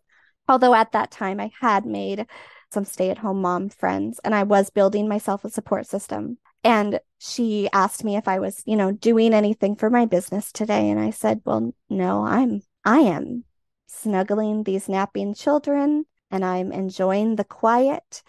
[0.50, 2.26] Although at that time I had made
[2.74, 6.38] some stay at home mom friends and I was building myself a support system.
[6.64, 10.90] And she asked me if I was, you know, doing anything for my business today.
[10.90, 13.44] And I said, well, no, I'm, I am
[13.88, 18.24] snuggling these napping children and I'm enjoying the quiet.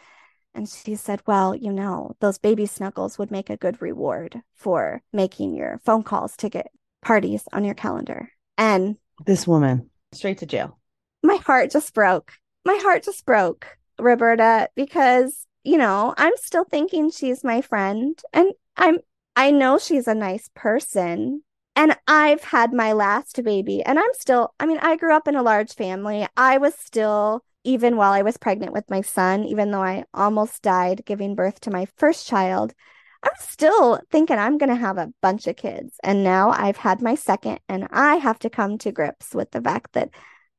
[0.54, 5.02] And she said, Well, you know, those baby snuggles would make a good reward for
[5.12, 6.70] making your phone calls to get
[7.02, 8.30] parties on your calendar.
[8.56, 10.78] And this woman straight to jail.
[11.22, 12.34] My heart just broke.
[12.64, 13.66] My heart just broke,
[13.98, 18.98] Roberta, because, you know, I'm still thinking she's my friend and I'm,
[19.36, 21.42] I know she's a nice person.
[21.76, 25.34] And I've had my last baby and I'm still, I mean, I grew up in
[25.34, 26.26] a large family.
[26.36, 30.62] I was still even while I was pregnant with my son, even though I almost
[30.62, 32.74] died giving birth to my first child,
[33.22, 35.98] I'm still thinking I'm going to have a bunch of kids.
[36.04, 39.62] And now I've had my second, and I have to come to grips with the
[39.62, 40.10] fact that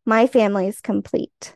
[0.05, 1.55] my family is complete.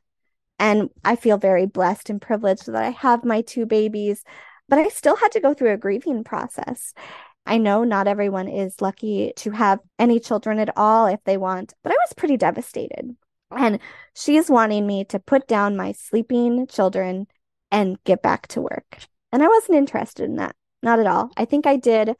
[0.59, 4.23] And I feel very blessed and privileged that I have my two babies,
[4.67, 6.93] but I still had to go through a grieving process.
[7.45, 11.73] I know not everyone is lucky to have any children at all if they want,
[11.81, 13.15] but I was pretty devastated.
[13.51, 13.79] And
[14.13, 17.25] she's wanting me to put down my sleeping children
[17.71, 18.99] and get back to work.
[19.31, 20.55] And I wasn't interested in that.
[20.83, 21.31] Not at all.
[21.35, 22.15] I think I did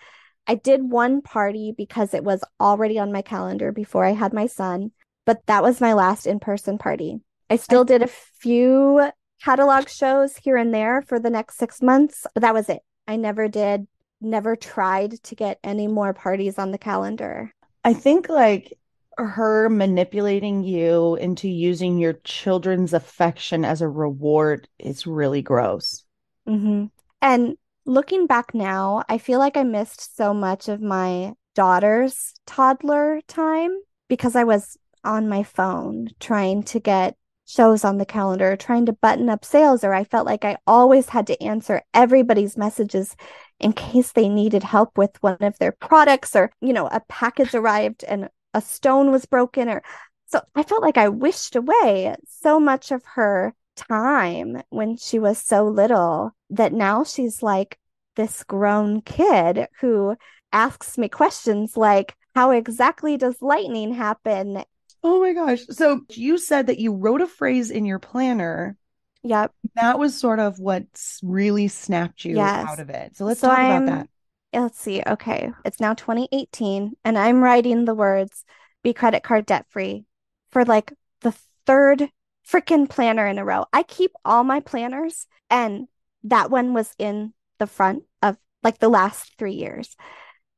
[0.47, 4.47] I did one party because it was already on my calendar before I had my
[4.47, 4.91] son,
[5.25, 7.19] but that was my last in-person party.
[7.49, 9.09] I still did a few
[9.43, 12.81] catalog shows here and there for the next 6 months, but that was it.
[13.07, 13.87] I never did
[14.21, 17.53] never tried to get any more parties on the calendar.
[17.83, 18.77] I think like
[19.17, 26.03] her manipulating you into using your children's affection as a reward is really gross.
[26.47, 26.85] Mm-hmm.
[27.21, 33.19] And looking back now, I feel like I missed so much of my daughter's toddler
[33.27, 33.71] time
[34.07, 37.15] because I was on my phone trying to get
[37.49, 41.09] shows on the calendar, trying to button up sales, or I felt like I always
[41.09, 43.15] had to answer everybody's messages
[43.59, 47.55] in case they needed help with one of their products or, you know, a package
[47.55, 49.81] arrived and a stone was broken or
[50.27, 55.39] so I felt like I wished away so much of her time when she was
[55.39, 57.79] so little that now she's like
[58.15, 60.15] this grown kid who
[60.51, 64.63] asks me questions like, How exactly does lightning happen?
[65.03, 65.65] Oh my gosh.
[65.69, 68.77] So you said that you wrote a phrase in your planner.
[69.23, 69.53] Yep.
[69.75, 72.67] That was sort of what's really snapped you yes.
[72.67, 73.15] out of it.
[73.15, 74.09] So let's so talk I'm, about that
[74.53, 75.01] let's see.
[75.05, 75.51] Okay.
[75.65, 78.43] It's now 2018 and I'm writing the words
[78.83, 80.05] be credit card debt free
[80.51, 81.33] for like the
[81.65, 82.09] third
[82.47, 83.65] freaking planner in a row.
[83.73, 85.87] I keep all my planners and
[86.23, 89.95] that one was in the front of like the last 3 years.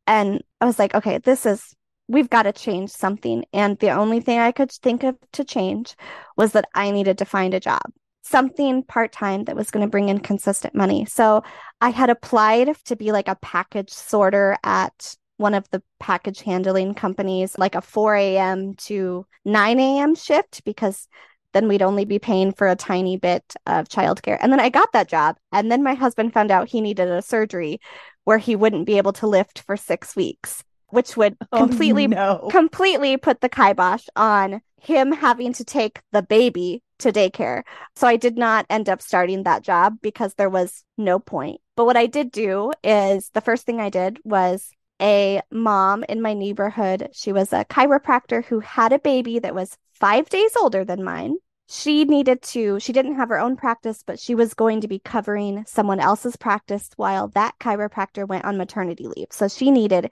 [0.07, 1.75] And I was like, okay, this is
[2.11, 3.45] we've got to change something.
[3.53, 5.95] And the only thing I could think of to change
[6.37, 7.81] was that I needed to find a job
[8.23, 11.05] something part time that was going to bring in consistent money.
[11.05, 11.43] So
[11.81, 16.93] I had applied to be like a package sorter at one of the package handling
[16.93, 18.75] companies, like a 4 a.m.
[18.75, 20.15] to 9 a.m.
[20.15, 21.07] shift, because
[21.53, 24.37] then we'd only be paying for a tiny bit of childcare.
[24.39, 25.37] And then I got that job.
[25.51, 27.81] And then my husband found out he needed a surgery
[28.23, 32.47] where he wouldn't be able to lift for six weeks, which would oh, completely, no.
[32.51, 37.63] completely put the kibosh on him having to take the baby to daycare.
[37.95, 41.61] So I did not end up starting that job because there was no point.
[41.75, 44.71] But what I did do is the first thing I did was
[45.01, 47.09] a mom in my neighborhood.
[47.13, 51.37] She was a chiropractor who had a baby that was five days older than mine.
[51.69, 54.99] she needed to, she didn't have her own practice, but she was going to be
[54.99, 59.27] covering someone else's practice while that chiropractor went on maternity leave.
[59.31, 60.11] So she needed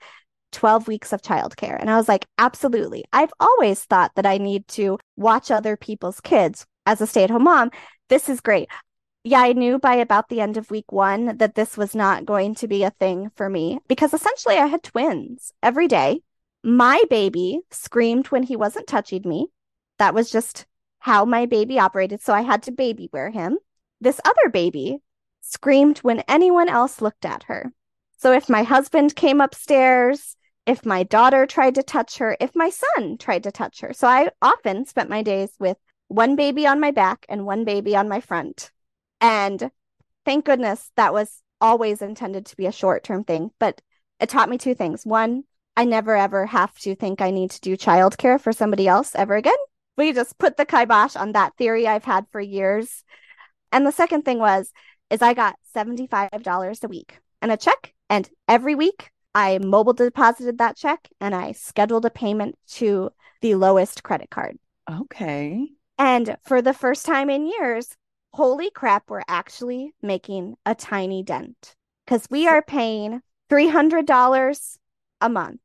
[0.52, 1.78] 12 weeks of childcare.
[1.78, 3.04] And I was like, absolutely.
[3.12, 7.30] I've always thought that I need to watch other people's kids as a stay at
[7.30, 7.70] home mom.
[8.08, 8.68] This is great.
[9.22, 12.54] Yeah, I knew by about the end of week one that this was not going
[12.56, 16.22] to be a thing for me because essentially I had twins every day.
[16.64, 19.48] My baby screamed when he wasn't touching me.
[19.98, 20.66] That was just
[21.00, 22.22] how my baby operated.
[22.22, 23.58] So I had to baby wear him.
[24.00, 24.98] This other baby
[25.42, 27.72] screamed when anyone else looked at her.
[28.18, 30.36] So if my husband came upstairs,
[30.70, 33.92] if my daughter tried to touch her, if my son tried to touch her.
[33.92, 37.96] So I often spent my days with one baby on my back and one baby
[37.96, 38.70] on my front.
[39.20, 39.72] And
[40.24, 43.50] thank goodness that was always intended to be a short term thing.
[43.58, 43.82] But
[44.20, 45.04] it taught me two things.
[45.04, 45.42] One,
[45.76, 49.34] I never ever have to think I need to do childcare for somebody else ever
[49.34, 49.58] again.
[49.96, 53.02] We just put the kibosh on that theory I've had for years.
[53.72, 54.72] And the second thing was,
[55.10, 57.92] is I got $75 a week and a check.
[58.08, 63.10] And every week I mobile deposited that check and I scheduled a payment to
[63.40, 64.58] the lowest credit card.
[64.90, 65.68] Okay.
[65.98, 67.96] And for the first time in years,
[68.32, 73.20] holy crap, we're actually making a tiny dent because we are paying
[73.50, 74.78] $300
[75.20, 75.60] a month.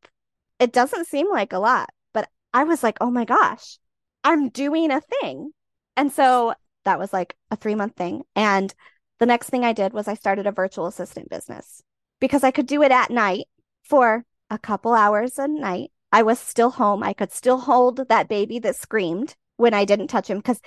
[0.60, 3.78] It doesn't seem like a lot, but I was like, oh my gosh,
[4.24, 5.52] I'm doing a thing.
[5.98, 6.54] And so
[6.84, 8.24] that was like a three month thing.
[8.36, 8.74] And
[9.20, 11.82] the next thing I did was I started a virtual assistant business
[12.20, 13.46] because I could do it at night
[13.86, 15.92] for a couple hours a night.
[16.12, 17.04] I was still home.
[17.04, 20.62] I could still hold that baby that screamed when I didn't touch him because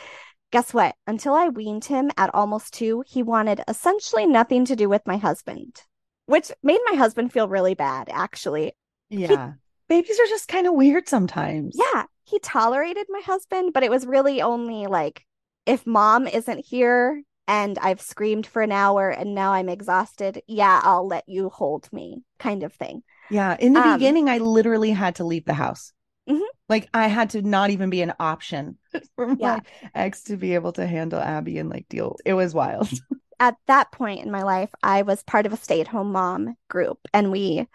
[0.51, 0.95] guess what?
[1.07, 5.17] Until I weaned him at almost two, he wanted essentially nothing to do with my
[5.17, 5.83] husband,
[6.27, 8.73] which made my husband feel really bad, actually.
[9.11, 9.53] Yeah.
[9.53, 9.55] He,
[9.89, 11.77] Babies are just kind of weird sometimes.
[11.79, 12.05] Yeah.
[12.25, 15.25] He tolerated my husband, but it was really only like
[15.65, 20.81] if mom isn't here and I've screamed for an hour and now I'm exhausted, yeah,
[20.85, 23.03] I'll let you hold me kind of thing.
[23.31, 23.57] Yeah.
[23.59, 25.93] In the um, beginning, I literally had to leave the house.
[26.29, 26.43] Mm-hmm.
[26.69, 28.77] Like I had to not even be an option
[29.17, 29.61] for my yeah.
[29.95, 32.17] ex to be able to handle Abby and like deal.
[32.27, 32.91] It was wild.
[33.41, 36.57] At that point in my life, I was part of a stay at home mom
[36.69, 37.67] group and we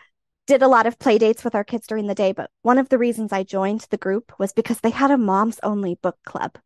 [0.45, 2.31] did a lot of play dates with our kids during the day.
[2.33, 5.59] But one of the reasons I joined the group was because they had a moms
[5.63, 6.57] only book club.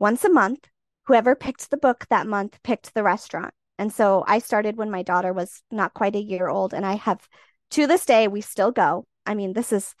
[0.00, 0.66] Once a month,
[1.04, 3.52] whoever picked the book that month picked the restaurant.
[3.78, 6.72] And so I started when my daughter was not quite a year old.
[6.72, 7.28] And I have
[7.72, 9.06] to this day, we still go.
[9.26, 9.94] I mean, this is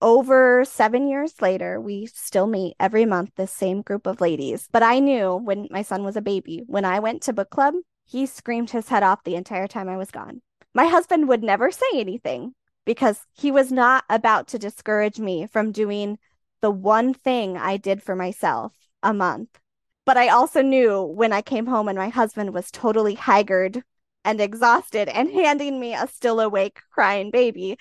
[0.00, 4.68] over seven years later, we still meet every month, this same group of ladies.
[4.70, 7.74] But I knew when my son was a baby, when I went to book club,
[8.04, 10.42] he screamed his head off the entire time I was gone.
[10.74, 12.54] My husband would never say anything
[12.84, 16.18] because he was not about to discourage me from doing
[16.60, 19.58] the one thing I did for myself a month.
[20.06, 23.82] But I also knew when I came home and my husband was totally haggard
[24.24, 27.76] and exhausted and handing me a still awake crying baby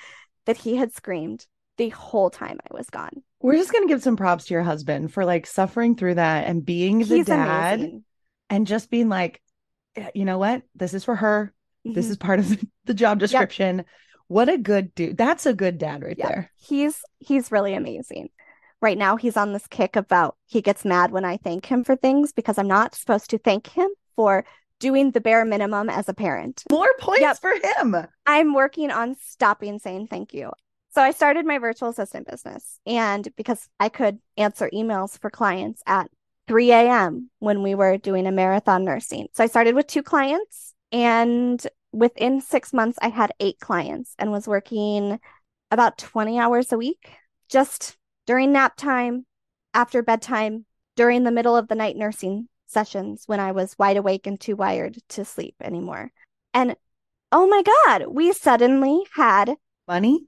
[0.46, 1.46] that he had screamed
[1.78, 3.24] the whole time I was gone.
[3.42, 6.48] We're just going to give some props to your husband for like suffering through that
[6.48, 8.04] and being the He's dad amazing.
[8.50, 9.42] and just being like,
[10.14, 10.64] you know what?
[10.74, 11.54] This is for her.
[11.86, 11.94] Mm-hmm.
[11.94, 13.78] This is part of the job description.
[13.78, 13.86] Yep.
[14.28, 15.18] What a good dude.
[15.18, 16.28] That's a good dad right yep.
[16.28, 16.52] there.
[16.56, 18.30] He's he's really amazing.
[18.82, 21.96] Right now he's on this kick about he gets mad when I thank him for
[21.96, 24.46] things because I'm not supposed to thank him for
[24.80, 26.64] doing the bare minimum as a parent.
[26.70, 27.38] More points yep.
[27.38, 27.96] for him.
[28.26, 30.52] I'm working on stopping saying thank you.
[30.94, 32.80] So I started my virtual assistant business.
[32.86, 36.10] And because I could answer emails for clients at
[36.48, 37.30] 3 a.m.
[37.40, 39.28] when we were doing a marathon nursing.
[39.34, 40.74] So I started with two clients.
[40.92, 45.20] And within six months, I had eight clients and was working
[45.72, 47.10] about 20 hours a week
[47.50, 49.26] just during nap time,
[49.74, 50.66] after bedtime,
[50.96, 54.56] during the middle of the night nursing sessions when I was wide awake and too
[54.56, 56.12] wired to sleep anymore.
[56.54, 56.76] And
[57.32, 59.56] oh my God, we suddenly had
[59.88, 60.28] money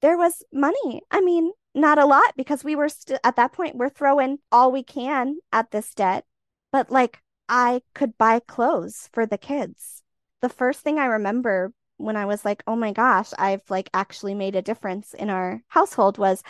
[0.00, 1.02] there was money.
[1.10, 4.72] I mean, not a lot because we were still at that point, we're throwing all
[4.72, 6.24] we can at this debt.
[6.72, 10.02] But like, I could buy clothes for the kids.
[10.40, 14.34] The first thing I remember when I was like, oh my gosh, I've like actually
[14.34, 16.42] made a difference in our household was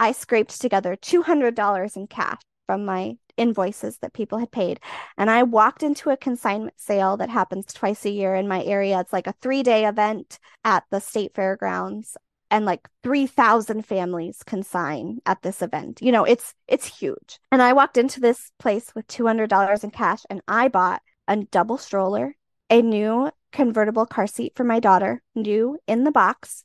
[0.00, 4.80] I scraped together $200 in cash from my invoices that people had paid.
[5.16, 9.00] And I walked into a consignment sale that happens twice a year in my area.
[9.00, 12.16] It's like a three day event at the state fairgrounds
[12.52, 17.72] and like 3000 families consign at this event you know it's it's huge and i
[17.72, 22.36] walked into this place with $200 in cash and i bought a double stroller
[22.68, 26.64] a new convertible car seat for my daughter new in the box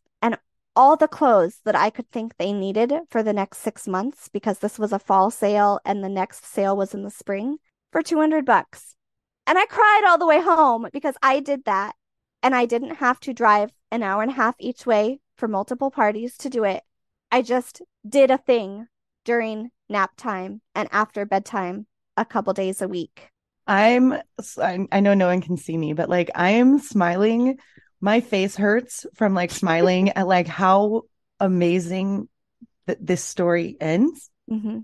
[0.78, 4.60] all the clothes that I could think they needed for the next six months because
[4.60, 7.58] this was a fall sale and the next sale was in the spring
[7.92, 8.96] for 200 bucks.
[9.48, 11.96] And I cried all the way home because I did that
[12.44, 15.90] and I didn't have to drive an hour and a half each way for multiple
[15.90, 16.84] parties to do it.
[17.32, 18.88] I just did a thing
[19.26, 23.32] during nap time and after bedtime a couple days a week.
[23.66, 24.14] I'm
[24.62, 27.58] I know no one can see me, but like I am smiling.
[28.00, 31.04] My face hurts from like smiling at like how
[31.40, 32.30] amazing
[32.86, 34.30] that this story ends.
[34.50, 34.80] Mm-hmm.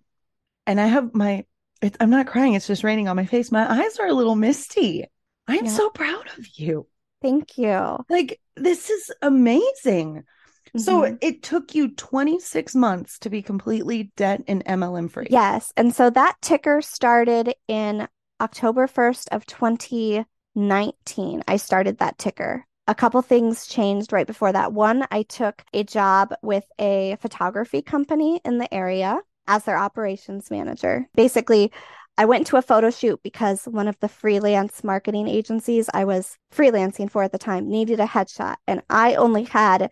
[0.65, 1.45] And I have my
[1.81, 3.51] it, I'm not crying, it's just raining on my face.
[3.51, 5.05] My eyes are a little misty.
[5.47, 5.71] I'm yeah.
[5.71, 6.87] so proud of you.
[7.21, 7.97] Thank you.
[8.09, 10.23] Like this is amazing.
[10.69, 10.79] Mm-hmm.
[10.79, 15.27] So it took you 26 months to be completely debt and MLM free.
[15.29, 15.71] Yes.
[15.77, 18.07] And so that ticker started in
[18.41, 21.43] October 1st of 2019.
[21.47, 22.65] I started that ticker.
[22.87, 24.73] A couple things changed right before that.
[24.73, 30.51] One, I took a job with a photography company in the area as their operations
[30.51, 31.07] manager.
[31.15, 31.71] Basically,
[32.17, 36.37] I went to a photo shoot because one of the freelance marketing agencies I was
[36.53, 39.89] freelancing for at the time needed a headshot, and I only had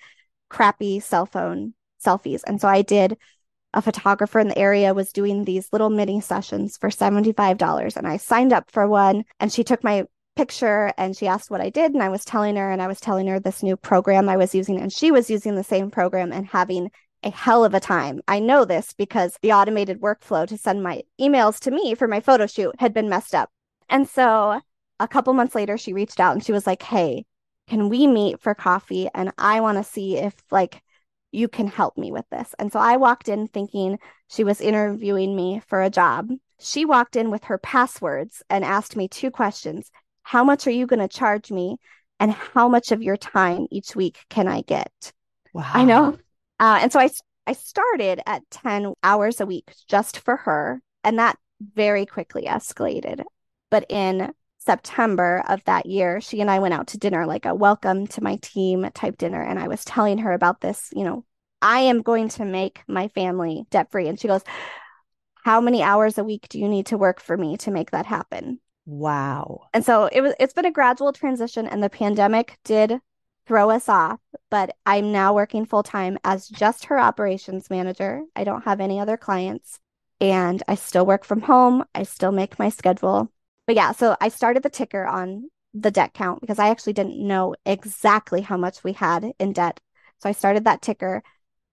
[0.50, 1.74] crappy cell phone
[2.06, 2.42] selfies.
[2.46, 3.18] And so I did
[3.74, 8.18] a photographer in the area was doing these little mini sessions for $75 and I
[8.18, 10.04] signed up for one and she took my
[10.36, 13.00] picture and she asked what I did and I was telling her and I was
[13.00, 16.32] telling her this new program I was using and she was using the same program
[16.32, 16.90] and having
[17.24, 18.22] a hell of a time.
[18.28, 22.20] I know this because the automated workflow to send my emails to me for my
[22.20, 23.52] photo shoot had been messed up.
[23.90, 24.62] And so
[25.00, 27.26] a couple months later she reached out and she was like, "Hey,
[27.68, 30.82] can we meet for coffee and I want to see if like
[31.32, 32.54] you can help me with this.
[32.60, 36.30] And so I walked in thinking she was interviewing me for a job.
[36.60, 39.92] She walked in with her passwords and asked me two questions.
[40.24, 41.78] How much are you going to charge me
[42.20, 44.92] and how much of your time each week can I get?
[45.54, 45.72] Wow.
[45.74, 46.18] I know.
[46.60, 47.10] Uh, and so I
[47.48, 53.24] I started at 10 hours a week just for her and that very quickly escalated.
[53.70, 57.56] But in September of that year, she and I went out to dinner, like a
[57.56, 59.42] welcome to my team type dinner.
[59.42, 61.26] And I was telling her about this, you know,
[61.62, 64.08] I am going to make my family debt free.
[64.08, 64.44] And she goes,
[65.44, 68.06] How many hours a week do you need to work for me to make that
[68.06, 68.60] happen?
[68.92, 69.68] Wow.
[69.74, 73.00] And so it was it's been a gradual transition and the pandemic did
[73.48, 74.20] throw us off,
[74.50, 78.24] but I'm now working full time as just her operations manager.
[78.36, 79.80] I don't have any other clients
[80.20, 81.86] and I still work from home.
[81.96, 83.32] I still make my schedule
[83.68, 87.26] but yeah, so I started the ticker on the debt count because I actually didn't
[87.26, 89.80] know exactly how much we had in debt.
[90.20, 91.24] So I started that ticker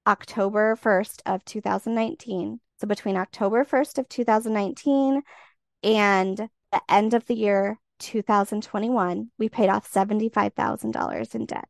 [0.07, 2.61] October 1st of 2019.
[2.81, 5.23] So between October 1st of 2019
[5.83, 11.69] and the end of the year 2021, we paid off $75,000 in debt.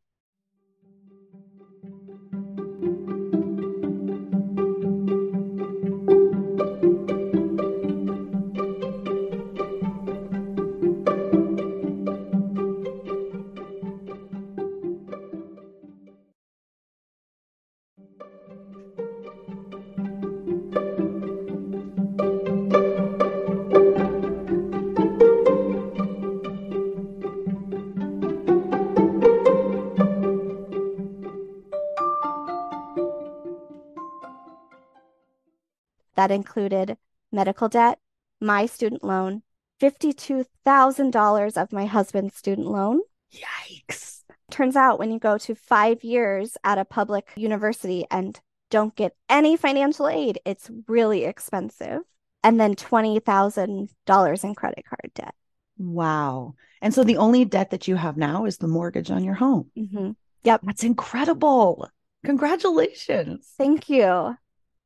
[36.19, 36.97] That included
[37.31, 37.97] medical debt,
[38.41, 39.41] my student loan,
[39.81, 42.99] $52,000 of my husband's student loan.
[43.33, 44.23] Yikes.
[44.51, 48.37] Turns out when you go to five years at a public university and
[48.69, 52.01] don't get any financial aid, it's really expensive.
[52.43, 55.35] And then $20,000 in credit card debt.
[55.77, 56.55] Wow.
[56.81, 59.71] And so the only debt that you have now is the mortgage on your home.
[59.77, 60.11] Mm-hmm.
[60.43, 60.61] Yep.
[60.63, 61.89] That's incredible.
[62.25, 63.53] Congratulations.
[63.57, 64.35] Thank you.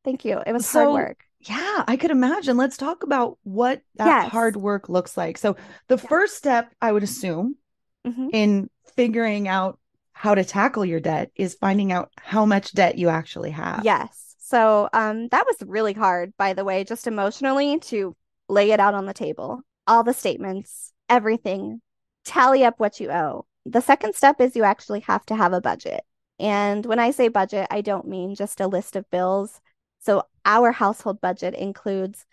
[0.04, 0.42] Thank you.
[0.46, 1.24] It was so, hard work.
[1.40, 2.58] Yeah, I could imagine.
[2.58, 4.32] Let's talk about what that yes.
[4.32, 5.38] hard work looks like.
[5.38, 5.56] So,
[5.88, 6.08] the yeah.
[6.08, 7.56] first step, I would assume,
[8.06, 8.30] mm-hmm.
[8.32, 9.80] in figuring out
[10.14, 13.84] how to tackle your debt is finding out how much debt you actually have.
[13.84, 14.36] Yes.
[14.40, 18.16] So, um, that was really hard, by the way, just emotionally to
[18.48, 19.62] lay it out on the table.
[19.88, 21.82] All the statements, everything,
[22.24, 23.46] tally up what you owe.
[23.66, 26.02] The second step is you actually have to have a budget.
[26.40, 29.62] And when I say budget, I don't mean just a list of bills.
[30.04, 32.26] So our household budget includes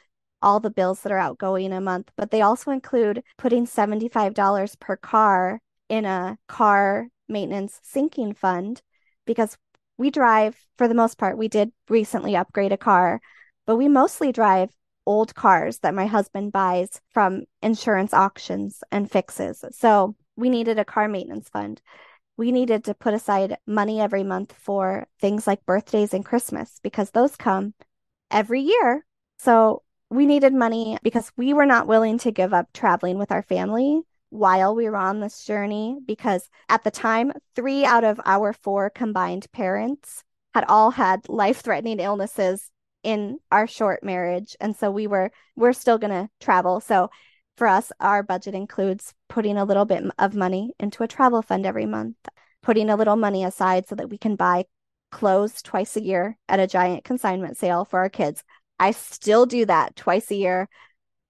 [0.42, 4.96] all the bills that are outgoing a month, but they also include putting $75 per
[4.96, 8.82] car in a car maintenance sinking fund
[9.26, 9.56] because
[9.98, 13.20] we drive, for the most part, we did recently upgrade a car,
[13.66, 14.70] but we mostly drive
[15.06, 19.64] old cars that my husband buys from insurance auctions and fixes.
[19.72, 21.82] So we needed a car maintenance fund.
[22.41, 27.11] We needed to put aside money every month for things like birthdays and Christmas because
[27.11, 27.74] those come
[28.30, 29.05] every year.
[29.38, 33.43] So we needed money because we were not willing to give up traveling with our
[33.43, 38.55] family while we were on this journey because at the time, three out of our
[38.55, 40.24] four combined parents
[40.55, 42.70] had all had life threatening illnesses
[43.03, 44.57] in our short marriage.
[44.61, 46.80] And so we were, we're still going to travel.
[46.80, 47.11] So
[47.57, 51.66] for us, our budget includes putting a little bit of money into a travel fund
[51.66, 52.16] every month,
[52.62, 54.64] putting a little money aside so that we can buy
[55.11, 58.42] clothes twice a year at a giant consignment sale for our kids.
[58.78, 60.68] I still do that twice a year.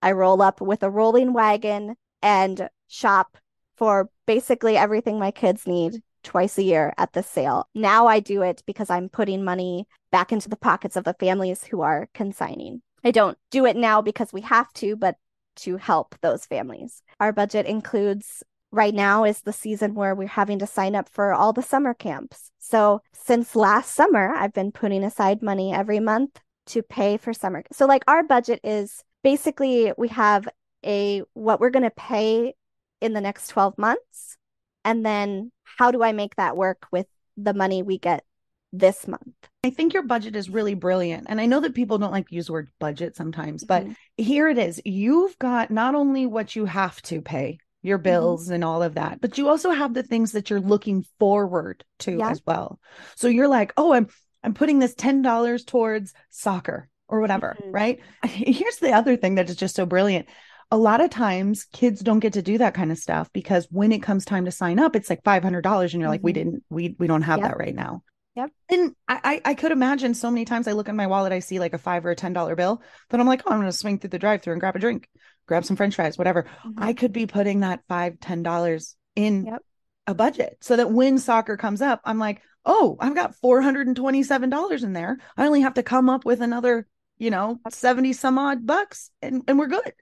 [0.02, 3.36] I roll up with a rolling wagon and shop
[3.76, 7.68] for basically everything my kids need twice a year at the sale.
[7.74, 11.64] Now I do it because I'm putting money back into the pockets of the families
[11.64, 12.82] who are consigning.
[13.02, 15.16] I don't do it now because we have to, but
[15.62, 17.02] to help those families.
[17.18, 18.42] Our budget includes
[18.72, 21.94] right now is the season where we're having to sign up for all the summer
[21.94, 22.50] camps.
[22.58, 27.64] So since last summer, I've been putting aside money every month to pay for summer.
[27.72, 30.48] So like our budget is basically we have
[30.84, 32.54] a what we're going to pay
[33.00, 34.36] in the next 12 months
[34.84, 37.06] and then how do I make that work with
[37.36, 38.24] the money we get
[38.72, 39.34] this month?
[39.64, 41.26] I think your budget is really brilliant.
[41.28, 43.92] And I know that people don't like to use the word budget sometimes, but mm-hmm.
[44.16, 44.80] here it is.
[44.84, 48.04] You've got not only what you have to pay, your mm-hmm.
[48.04, 48.54] bills mm-hmm.
[48.54, 52.18] and all of that, but you also have the things that you're looking forward to
[52.18, 52.30] yeah.
[52.30, 52.78] as well.
[53.16, 54.08] So you're like, oh, I'm
[54.42, 57.72] I'm putting this $10 towards soccer or whatever, mm-hmm.
[57.72, 58.00] right?
[58.24, 60.26] Here's the other thing that is just so brilliant
[60.70, 63.92] a lot of times kids don't get to do that kind of stuff because when
[63.92, 66.08] it comes time to sign up, it's like $500 and you're mm-hmm.
[66.08, 66.38] like, we mm-hmm.
[66.38, 67.50] didn't, we, we don't have yep.
[67.50, 68.02] that right now.
[68.36, 68.50] Yep.
[68.68, 71.58] And I, I could imagine so many times I look in my wallet, I see
[71.58, 73.98] like a five or a $10 bill, but I'm like, oh, I'm going to swing
[73.98, 75.08] through the drive through and grab a drink,
[75.46, 76.44] grab some French fries, whatever.
[76.64, 76.82] Mm-hmm.
[76.82, 79.62] I could be putting that five, $10 in yep.
[80.06, 84.92] a budget so that when soccer comes up, I'm like, oh, I've got $427 in
[84.92, 85.18] there.
[85.36, 86.86] I only have to come up with another,
[87.18, 89.92] you know, 70 some odd bucks and, and we're good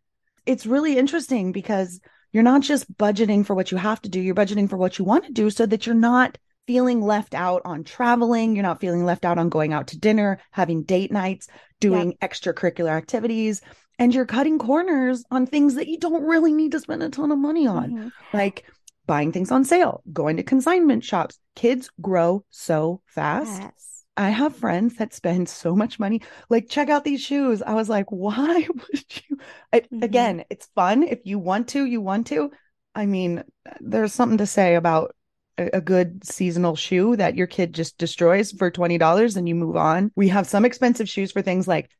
[0.49, 2.01] it's really interesting because
[2.33, 5.05] you're not just budgeting for what you have to do, you're budgeting for what you
[5.05, 6.39] want to do so that you're not
[6.69, 10.39] feeling left out on traveling, you're not feeling left out on going out to dinner,
[10.51, 11.49] having date nights,
[11.81, 12.29] doing yeah.
[12.29, 13.63] extracurricular activities,
[13.99, 17.33] and you're cutting corners on things that you don't really need to spend a ton
[17.33, 17.91] of money on.
[17.91, 18.09] Mm-hmm.
[18.35, 18.67] Like
[19.07, 21.39] buying things on sale, going to consignment shops.
[21.57, 23.63] Kids grow so fast.
[23.63, 24.05] Yes.
[24.19, 26.21] I have friends that spend so much money.
[26.51, 27.63] Like, check out these shoes.
[27.63, 29.39] I was like, why would you?
[29.73, 30.03] I, mm-hmm.
[30.03, 31.03] Again, it's fun.
[31.03, 32.51] If you want to, you want to.
[32.95, 33.45] I mean,
[33.81, 35.15] there's something to say about
[35.59, 40.13] a, good seasonal shoe that your kid just destroys for $20 and you move on.
[40.17, 41.91] We have some expensive shoes for things like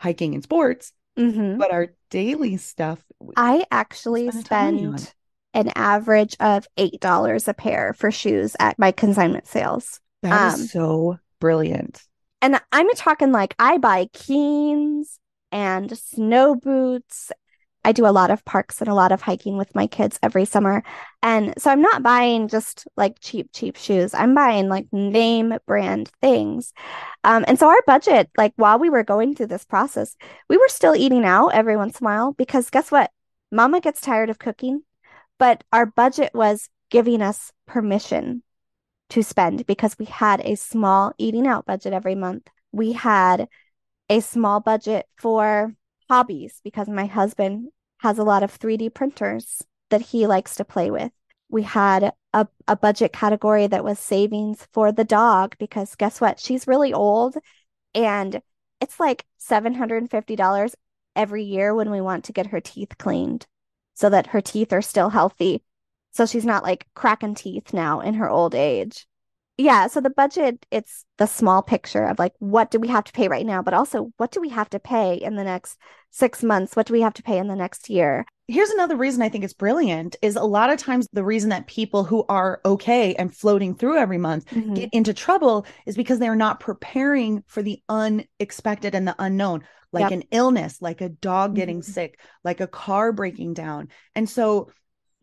[0.00, 1.58] hiking and sports, mm-hmm.
[1.58, 3.02] but our daily stuff.
[3.36, 5.12] I actually spend
[5.54, 10.00] an average of $8 a pair for shoes at my consignment sales.
[10.22, 12.02] That um, is so brilliant.
[12.40, 15.18] And I'm talking like I buy Keens
[15.50, 17.32] and snow boots.
[17.84, 20.44] I do a lot of parks and a lot of hiking with my kids every
[20.44, 20.82] summer.
[21.22, 24.14] And so I'm not buying just like cheap, cheap shoes.
[24.14, 26.72] I'm buying like name brand things.
[27.24, 30.16] Um, and so our budget, like while we were going through this process,
[30.48, 33.10] we were still eating out every once in a while because guess what?
[33.50, 34.82] Mama gets tired of cooking,
[35.38, 38.42] but our budget was giving us permission
[39.10, 42.46] to spend because we had a small eating out budget every month.
[42.72, 43.48] We had
[44.10, 45.74] a small budget for
[46.08, 50.90] hobbies because my husband has a lot of 3D printers that he likes to play
[50.90, 51.12] with.
[51.50, 56.38] We had a, a budget category that was savings for the dog because guess what?
[56.38, 57.36] She's really old
[57.94, 58.40] and
[58.80, 60.74] it's like $750
[61.16, 63.46] every year when we want to get her teeth cleaned
[63.94, 65.62] so that her teeth are still healthy
[66.18, 69.06] so she's not like cracking teeth now in her old age.
[69.60, 73.12] Yeah, so the budget, it's the small picture of like what do we have to
[73.12, 75.78] pay right now, but also what do we have to pay in the next
[76.10, 76.76] six months?
[76.76, 78.24] What do we have to pay in the next year?
[78.46, 81.66] Here's another reason I think it's brilliant is a lot of times the reason that
[81.66, 84.74] people who are okay and floating through every month mm-hmm.
[84.74, 90.02] get into trouble is because they're not preparing for the unexpected and the unknown, like
[90.02, 90.12] yep.
[90.12, 91.92] an illness, like a dog getting mm-hmm.
[91.92, 93.88] sick, like a car breaking down.
[94.14, 94.70] And so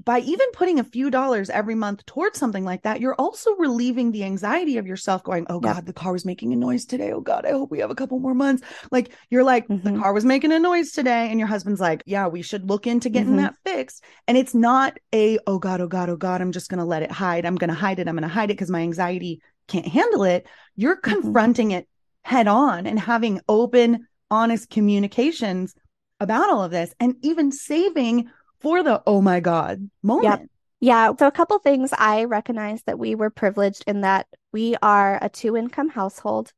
[0.04, 4.12] by even putting a few dollars every month towards something like that, you're also relieving
[4.12, 7.12] the anxiety of yourself going, Oh God, the car was making a noise today.
[7.12, 8.64] Oh God, I hope we have a couple more months.
[8.92, 9.96] Like you're like, mm-hmm.
[9.96, 11.30] the car was making a noise today.
[11.30, 13.44] And your husband's like, Yeah, we should look into getting mm-hmm.
[13.44, 14.04] that fixed.
[14.28, 17.04] And it's not a, Oh God, oh God, oh God, I'm just going to let
[17.04, 17.46] it hide.
[17.46, 18.08] I'm going to hide it.
[18.08, 20.46] I'm going to hide it because my anxiety can't handle it.
[20.76, 21.22] You're mm-hmm.
[21.22, 21.88] confronting it
[22.22, 25.74] head on and having open, honest communications
[26.20, 28.30] about all of this and even saving
[28.66, 30.42] for the oh my god moment.
[30.42, 30.50] Yep.
[30.80, 35.20] Yeah, so a couple things I recognize that we were privileged in that we are
[35.22, 36.52] a two income household.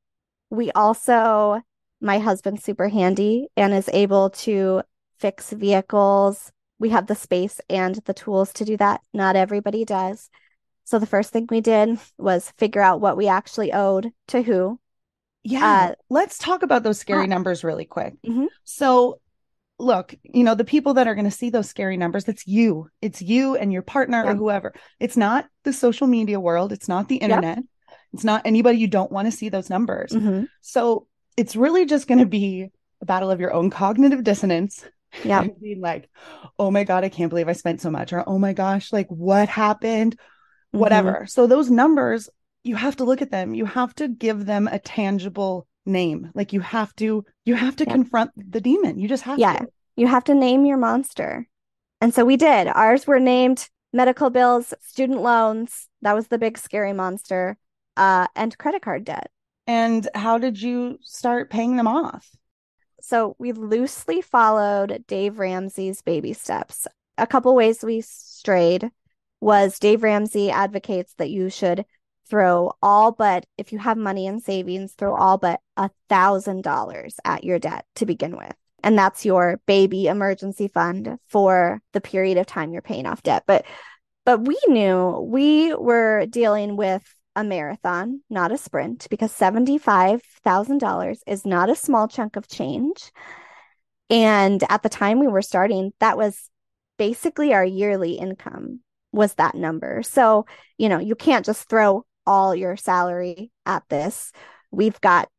[0.50, 1.62] We also,
[2.00, 4.84] my husband's super handy and is able to
[5.20, 6.50] fix vehicles.
[6.80, 9.02] We have the space and the tools to do that.
[9.14, 10.30] Not everybody does.
[10.86, 14.80] So the first thing we did was figure out what we actually owed to who.
[15.44, 15.90] Yeah.
[15.92, 18.14] Uh, let's talk about those scary uh, numbers really quick.
[18.26, 18.46] Mm-hmm.
[18.64, 19.20] So
[19.80, 22.90] look, you know, the people that are going to see those scary numbers, that's you.
[23.02, 24.74] It's you and your partner or whoever.
[25.00, 26.72] It's not the social media world.
[26.72, 27.58] It's not the internet.
[27.58, 27.66] Yep.
[28.14, 30.12] It's not anybody you don't want to see those numbers.
[30.12, 30.46] Mm-hmm.
[30.62, 32.70] So it's really just going to be
[33.02, 34.84] a battle of your own cognitive dissonance.
[35.24, 35.48] Yeah.
[35.62, 36.10] being like,
[36.58, 38.14] oh my God, I can't believe I spent so much.
[38.14, 40.18] Or, oh my gosh, like what happened?
[40.18, 40.80] Mm-hmm.
[40.80, 41.26] Whatever.
[41.28, 42.30] So those numbers,
[42.64, 43.54] you have to look at them.
[43.54, 46.32] You have to give them a tangible name.
[46.36, 49.00] Like you have to, you have to confront the demon.
[49.00, 49.60] You just have yeah.
[49.60, 49.68] to.
[49.96, 51.48] You have to name your monster.
[52.02, 52.68] And so we did.
[52.68, 55.88] Ours were named medical bills, student loans.
[56.02, 57.58] That was the big scary monster
[57.96, 59.32] uh, and credit card debt.
[59.66, 62.30] And how did you start paying them off?
[63.02, 66.88] So we loosely followed Dave Ramsey's baby steps.
[67.18, 68.92] A couple ways we strayed
[69.42, 71.86] was Dave Ramsey advocates that you should
[72.30, 77.16] throw all but if you have money in savings, throw all but a thousand dollars
[77.26, 78.54] at your debt to begin with.
[78.84, 83.44] And that's your baby emergency fund for the period of time you're paying off debt.
[83.48, 83.66] But
[84.26, 87.04] but we knew we were dealing with
[87.38, 93.12] a marathon, not a sprint, because $75,000 is not a small chunk of change.
[94.10, 96.50] And at the time we were starting, that was
[96.98, 100.02] basically our yearly income was that number.
[100.04, 100.48] So,
[100.78, 104.32] you know, you can't just throw all your salary at this.
[104.70, 105.30] We've got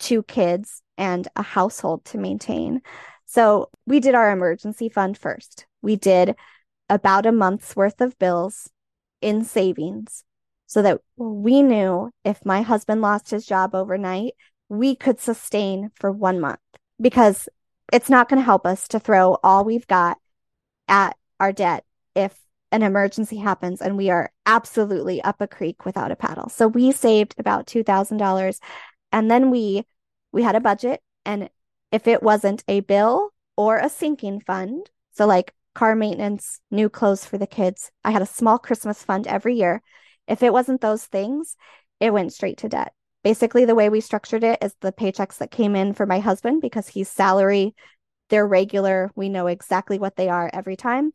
[0.00, 2.80] two kids and a household to maintain.
[3.26, 5.66] So, we did our emergency fund first.
[5.82, 6.34] We did
[6.88, 8.68] about a month's worth of bills
[9.20, 10.24] in savings
[10.66, 14.32] so that we knew if my husband lost his job overnight,
[14.68, 16.60] we could sustain for one month
[17.00, 17.48] because
[17.92, 20.18] it's not going to help us to throw all we've got
[20.88, 21.84] at our debt
[22.14, 22.36] if
[22.72, 26.48] an emergency happens and we are absolutely up a creek without a paddle.
[26.48, 28.60] So we saved about $2,000
[29.12, 29.84] and then we
[30.32, 31.50] we had a budget and
[31.90, 37.24] if it wasn't a bill or a sinking fund, so like car maintenance, new clothes
[37.24, 39.82] for the kids, I had a small Christmas fund every year
[40.30, 41.56] if it wasn't those things,
[41.98, 42.94] it went straight to debt.
[43.24, 46.62] Basically, the way we structured it is the paychecks that came in for my husband
[46.62, 47.74] because he's salary,
[48.28, 49.10] they're regular.
[49.16, 51.12] We know exactly what they are every time.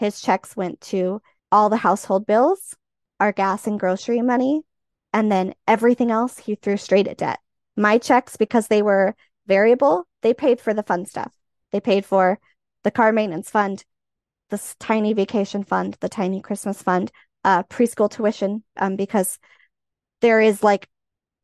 [0.00, 1.20] His checks went to
[1.52, 2.74] all the household bills,
[3.20, 4.62] our gas and grocery money,
[5.12, 7.38] and then everything else he threw straight at debt.
[7.76, 9.14] My checks, because they were
[9.46, 11.34] variable, they paid for the fun stuff.
[11.70, 12.38] They paid for
[12.82, 13.84] the car maintenance fund,
[14.48, 17.12] this tiny vacation fund, the tiny Christmas fund,
[17.44, 19.38] uh, preschool tuition um, because
[20.22, 20.88] there is like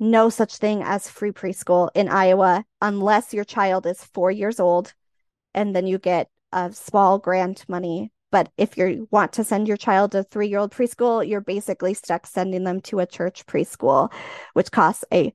[0.01, 4.95] no such thing as free preschool in Iowa unless your child is four years old
[5.53, 8.13] and then you get a small grant money.
[8.37, 11.95] But if you want to send your child to three year old preschool, you're basically
[11.95, 14.13] stuck sending them to a church preschool,
[14.53, 15.33] which costs a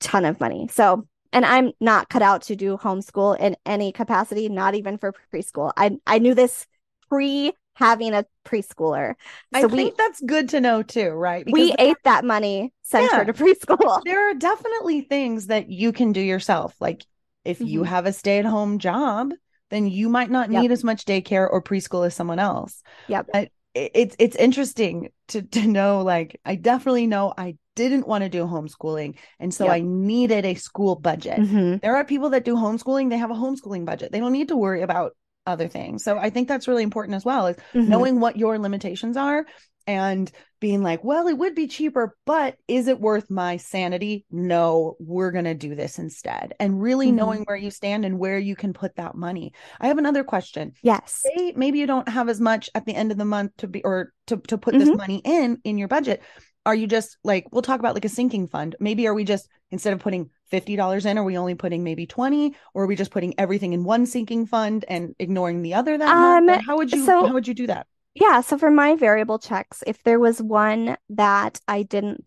[0.00, 0.66] ton of money.
[0.66, 5.14] So, and I'm not cut out to do homeschool in any capacity, not even for
[5.32, 5.72] preschool.
[5.76, 6.66] I I knew this
[7.08, 9.14] pre having a preschooler.
[9.54, 11.44] So I we, think that's good to know too, right?
[11.44, 14.02] Because we ate that money, sent yeah, her to preschool.
[14.04, 16.74] There are definitely things that you can do yourself.
[16.80, 17.04] Like
[17.44, 17.68] if mm-hmm.
[17.68, 19.30] you have a stay at home job,
[19.74, 20.70] then you might not need yep.
[20.70, 22.82] as much daycare or preschool as someone else.
[23.08, 23.26] Yep.
[23.32, 28.30] But it's it's interesting to to know like I definitely know I didn't want to
[28.30, 29.74] do homeschooling and so yep.
[29.74, 31.40] I needed a school budget.
[31.40, 31.78] Mm-hmm.
[31.78, 34.12] There are people that do homeschooling, they have a homeschooling budget.
[34.12, 36.04] They don't need to worry about other things.
[36.04, 37.88] So I think that's really important as well is mm-hmm.
[37.88, 39.44] knowing what your limitations are
[39.86, 40.30] and
[40.60, 44.24] being like, well, it would be cheaper, but is it worth my sanity?
[44.30, 46.54] No, we're going to do this instead.
[46.58, 47.16] And really mm-hmm.
[47.16, 49.52] knowing where you stand and where you can put that money.
[49.80, 50.72] I have another question.
[50.82, 51.22] Yes.
[51.22, 53.84] Say maybe you don't have as much at the end of the month to be
[53.84, 54.86] or to to put mm-hmm.
[54.86, 56.22] this money in in your budget.
[56.64, 58.74] Are you just like we'll talk about like a sinking fund?
[58.80, 62.54] Maybe are we just instead of putting $50 in are we only putting maybe 20
[62.74, 66.08] or are we just putting everything in one sinking fund and ignoring the other that
[66.08, 66.64] um, month?
[66.64, 69.82] how would you so, how would you do that yeah so for my variable checks
[69.86, 72.24] if there was one that i didn't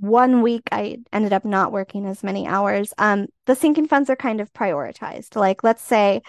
[0.00, 4.16] one week i ended up not working as many hours um the sinking funds are
[4.16, 5.36] kind of prioritized.
[5.36, 6.22] Like let's say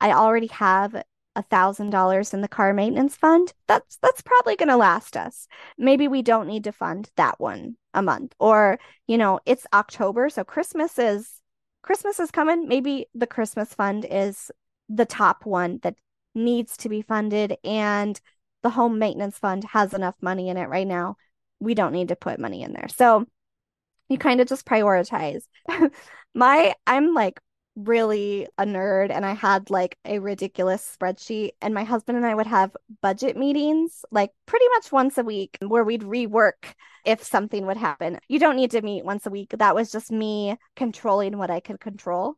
[0.00, 1.02] i already have
[1.36, 5.46] a thousand dollars in the car maintenance fund that's that's probably going to last us.
[5.78, 10.28] Maybe we don't need to fund that one a month or you know it's october
[10.28, 11.40] so christmas is
[11.82, 12.68] christmas is coming.
[12.68, 14.50] Maybe the christmas fund is
[14.88, 15.94] the top one that
[16.34, 18.20] needs to be funded and
[18.62, 21.16] the home maintenance fund has enough money in it right now.
[21.60, 22.88] We don't need to put money in there.
[22.88, 23.26] So
[24.08, 25.42] you kind of just prioritize.
[26.34, 27.40] My, I'm like
[27.76, 32.34] really a nerd and I had like a ridiculous spreadsheet and my husband and I
[32.34, 36.74] would have budget meetings like pretty much once a week where we'd rework
[37.04, 38.18] if something would happen.
[38.28, 39.54] You don't need to meet once a week.
[39.56, 42.36] That was just me controlling what I could control.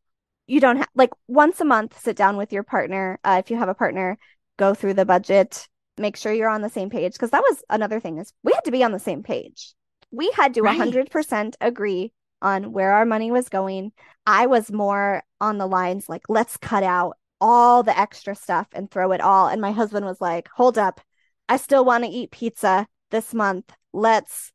[0.52, 3.56] You don't have like once a month sit down with your partner uh, if you
[3.56, 4.18] have a partner,
[4.58, 8.00] go through the budget, make sure you're on the same page because that was another
[8.00, 9.72] thing is we had to be on the same page.
[10.10, 10.78] We had to right.
[10.78, 13.92] 100% agree on where our money was going.
[14.26, 18.90] I was more on the lines like, let's cut out all the extra stuff and
[18.90, 19.48] throw it all.
[19.48, 21.00] And my husband was like, hold up.
[21.48, 23.72] I still want to eat pizza this month.
[23.94, 24.52] Let's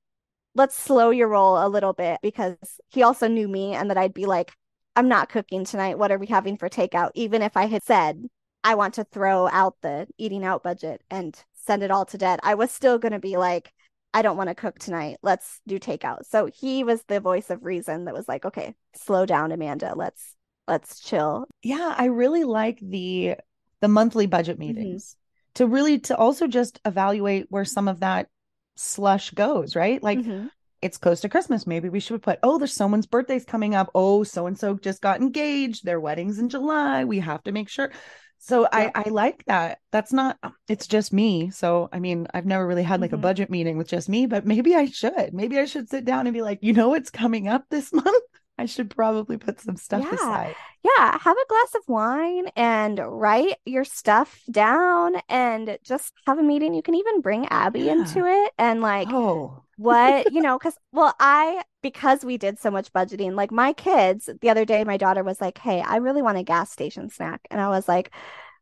[0.53, 2.55] let's slow your roll a little bit because
[2.89, 4.53] he also knew me and that I'd be like,
[4.97, 5.99] I'm not cooking tonight.
[5.99, 7.11] What are we having for takeout?
[7.13, 8.25] Even if I had said
[8.63, 12.39] I want to throw out the eating out budget and send it all to debt,
[12.41, 13.71] I was still going to be like,
[14.11, 15.17] I don't want to cook tonight.
[15.21, 16.25] Let's do takeout.
[16.25, 19.93] So he was the voice of reason that was like, okay, slow down, Amanda.
[19.95, 20.35] Let's
[20.67, 21.45] let's chill.
[21.61, 23.35] Yeah, I really like the
[23.81, 24.75] the monthly budget mm-hmm.
[24.75, 25.63] meetings mm-hmm.
[25.63, 28.29] to really to also just evaluate where some of that
[28.77, 30.01] slush goes, right?
[30.01, 30.47] Like mm-hmm.
[30.81, 31.67] It's close to Christmas.
[31.67, 33.89] Maybe we should put, oh, there's someone's birthday's coming up.
[33.95, 35.83] Oh, so and so just got engaged.
[35.83, 37.05] Their wedding's in July.
[37.05, 37.91] We have to make sure.
[38.39, 39.79] So I I like that.
[39.91, 41.49] That's not it's just me.
[41.49, 43.19] So I mean, I've never really had like mm-hmm.
[43.19, 45.33] a budget meeting with just me, but maybe I should.
[45.33, 48.23] Maybe I should sit down and be like, "You know what's coming up this month?"
[48.59, 50.15] I should probably put some stuff yeah.
[50.15, 50.55] aside.
[50.83, 56.43] Yeah, have a glass of wine and write your stuff down and just have a
[56.43, 56.73] meeting.
[56.73, 57.93] You can even bring Abby yeah.
[57.93, 62.71] into it and like oh what, you know, cuz well, I because we did so
[62.71, 66.21] much budgeting, like my kids, the other day my daughter was like, "Hey, I really
[66.21, 68.11] want a gas station snack." And I was like,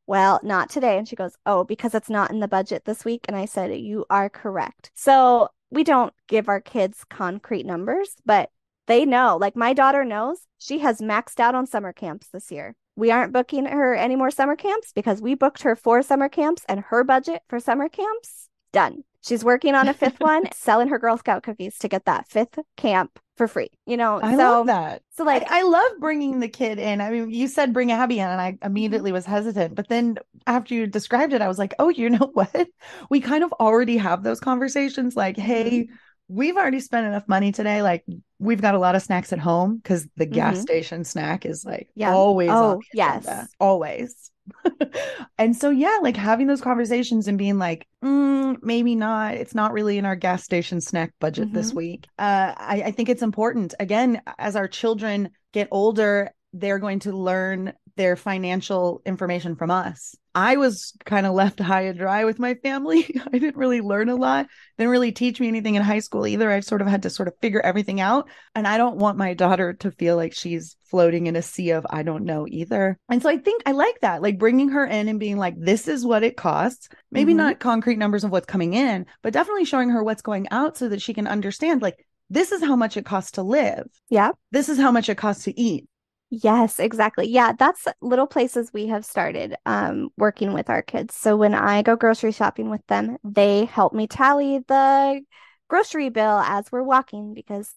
[0.07, 0.97] well, not today.
[0.97, 3.25] And she goes, Oh, because it's not in the budget this week.
[3.27, 4.91] And I said, You are correct.
[4.93, 8.49] So we don't give our kids concrete numbers, but
[8.87, 9.37] they know.
[9.39, 12.75] Like my daughter knows she has maxed out on summer camps this year.
[12.95, 16.63] We aren't booking her any more summer camps because we booked her four summer camps
[16.69, 19.03] and her budget for summer camps done.
[19.21, 22.59] She's working on a fifth one, selling her Girl Scout cookies to get that fifth
[22.77, 23.69] camp for free.
[23.87, 25.01] You know, I so, love that.
[25.11, 27.01] So like, I, I, love bringing the kid in.
[27.01, 29.73] I mean, you said bring Abby in, and I immediately was hesitant.
[29.73, 32.67] But then after you described it, I was like, oh, you know what?
[33.09, 35.15] We kind of already have those conversations.
[35.15, 35.95] Like, hey, mm-hmm
[36.27, 37.81] we've already spent enough money today.
[37.81, 38.03] Like
[38.39, 40.61] we've got a lot of snacks at home because the gas mm-hmm.
[40.61, 42.13] station snack is like yeah.
[42.13, 44.31] always oh yes always
[45.37, 49.35] and so yeah like having those conversations and being like mm, maybe not.
[49.35, 51.55] It's not really in our gas station snack budget mm-hmm.
[51.55, 52.05] this week.
[52.19, 53.73] Uh, I, I think it's important.
[53.79, 60.15] Again as our children get older they're going to learn their financial information from us.
[60.33, 63.09] I was kind of left high and dry with my family.
[63.33, 64.47] I didn't really learn a lot.
[64.77, 66.51] Didn't really teach me anything in high school either.
[66.51, 68.27] I sort of had to sort of figure everything out.
[68.53, 71.87] And I don't want my daughter to feel like she's floating in a sea of
[71.89, 72.97] I don't know either.
[73.07, 75.87] And so I think I like that, like bringing her in and being like, this
[75.87, 76.89] is what it costs.
[77.11, 77.37] Maybe mm-hmm.
[77.37, 80.89] not concrete numbers of what's coming in, but definitely showing her what's going out so
[80.89, 83.87] that she can understand, like, this is how much it costs to live.
[84.09, 84.31] Yeah.
[84.51, 85.87] This is how much it costs to eat.
[86.29, 87.27] Yes, exactly.
[87.29, 91.15] Yeah, that's little places we have started um, working with our kids.
[91.15, 95.21] So when I go grocery shopping with them, they help me tally the
[95.69, 97.73] grocery bill as we're walking because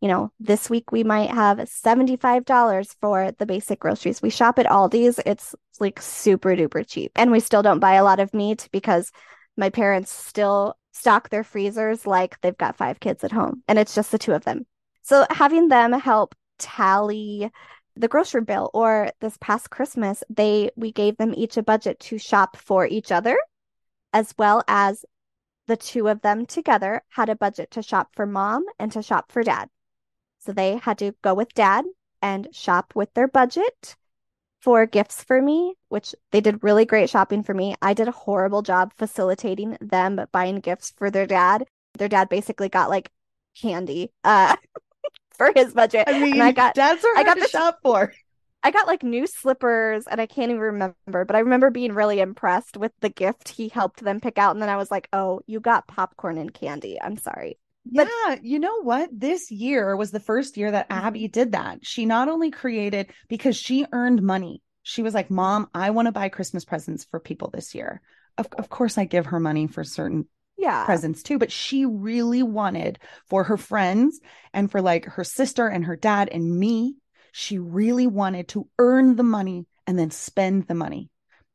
[0.00, 4.22] you know, this week we might have $75 for the basic groceries.
[4.22, 5.20] We shop at Aldi's.
[5.26, 7.12] It's like super duper cheap.
[7.16, 9.12] And we still don't buy a lot of meat because
[9.56, 13.94] my parents still stock their freezers like they've got five kids at home and it's
[13.94, 14.66] just the two of them.
[15.02, 17.50] So having them help tally
[17.96, 22.18] the grocery bill or this past christmas they we gave them each a budget to
[22.18, 23.36] shop for each other
[24.12, 25.04] as well as
[25.68, 29.30] the two of them together had a budget to shop for mom and to shop
[29.30, 29.68] for dad.
[30.40, 31.84] So they had to go with dad
[32.22, 33.94] and shop with their budget
[34.60, 37.76] for gifts for me which they did really great shopping for me.
[37.80, 41.64] I did a horrible job facilitating them buying gifts for their dad.
[41.98, 43.10] Their dad basically got like
[43.60, 44.56] candy uh
[45.38, 46.04] for his budget.
[46.06, 48.12] I mean, and I got dads are I got the shop for.
[48.62, 52.20] I got like new slippers and I can't even remember, but I remember being really
[52.20, 54.54] impressed with the gift he helped them pick out.
[54.54, 57.00] And then I was like, oh, you got popcorn and candy.
[57.00, 57.58] I'm sorry.
[57.90, 59.08] But yeah, you know what?
[59.12, 61.06] This year was the first year that mm-hmm.
[61.06, 61.86] Abby did that.
[61.86, 64.62] She not only created because she earned money.
[64.82, 68.00] She was like, "Mom, I want to buy Christmas presents for people this year."
[68.36, 70.26] Of, of course, I give her money for certain
[70.58, 70.84] yeah.
[70.84, 71.38] presents too.
[71.38, 72.98] But she really wanted
[73.28, 74.20] for her friends
[74.52, 76.96] and for like her sister and her dad and me,
[77.32, 81.08] she really wanted to earn the money and then spend the money.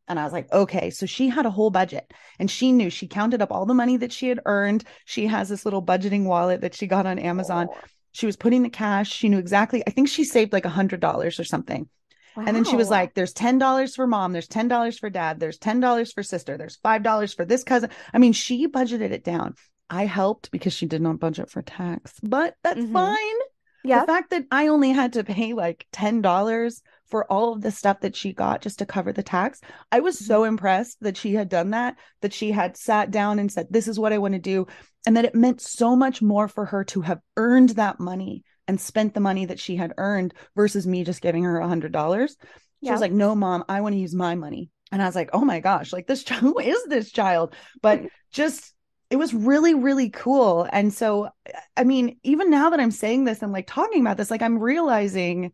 [0.07, 0.89] And I was like, okay.
[0.89, 3.97] So she had a whole budget and she knew she counted up all the money
[3.97, 4.83] that she had earned.
[5.05, 7.67] She has this little budgeting wallet that she got on Amazon.
[7.71, 7.77] Oh.
[8.11, 9.11] She was putting the cash.
[9.11, 11.89] She knew exactly, I think she saved like a hundred dollars or something.
[12.35, 12.45] Wow.
[12.47, 16.13] And then she was like, there's $10 for mom, there's $10 for dad, there's $10
[16.13, 17.89] for sister, there's $5 for this cousin.
[18.13, 19.55] I mean, she budgeted it down.
[19.89, 22.93] I helped because she did not budget for tax, but that's mm-hmm.
[22.93, 23.35] fine.
[23.83, 24.01] Yeah.
[24.01, 27.99] The fact that I only had to pay like $10 for all of the stuff
[27.99, 29.59] that she got just to cover the tax,
[29.91, 30.49] I was so mm-hmm.
[30.49, 33.99] impressed that she had done that, that she had sat down and said, This is
[33.99, 34.67] what I want to do.
[35.05, 38.79] And that it meant so much more for her to have earned that money and
[38.79, 42.35] spent the money that she had earned versus me just giving her a hundred dollars.
[42.39, 42.91] She yeah.
[42.91, 44.69] was like, No, mom, I want to use my money.
[44.91, 47.53] And I was like, Oh my gosh, like this child, who is this child?
[47.81, 48.07] But mm-hmm.
[48.31, 48.73] just
[49.13, 51.29] it was really really cool and so
[51.77, 54.57] i mean even now that i'm saying this and like talking about this like i'm
[54.57, 55.51] realizing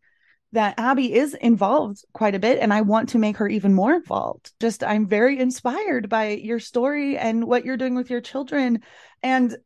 [0.54, 3.94] that abby is involved quite a bit and i want to make her even more
[3.94, 8.82] involved just i'm very inspired by your story and what you're doing with your children
[9.24, 9.58] and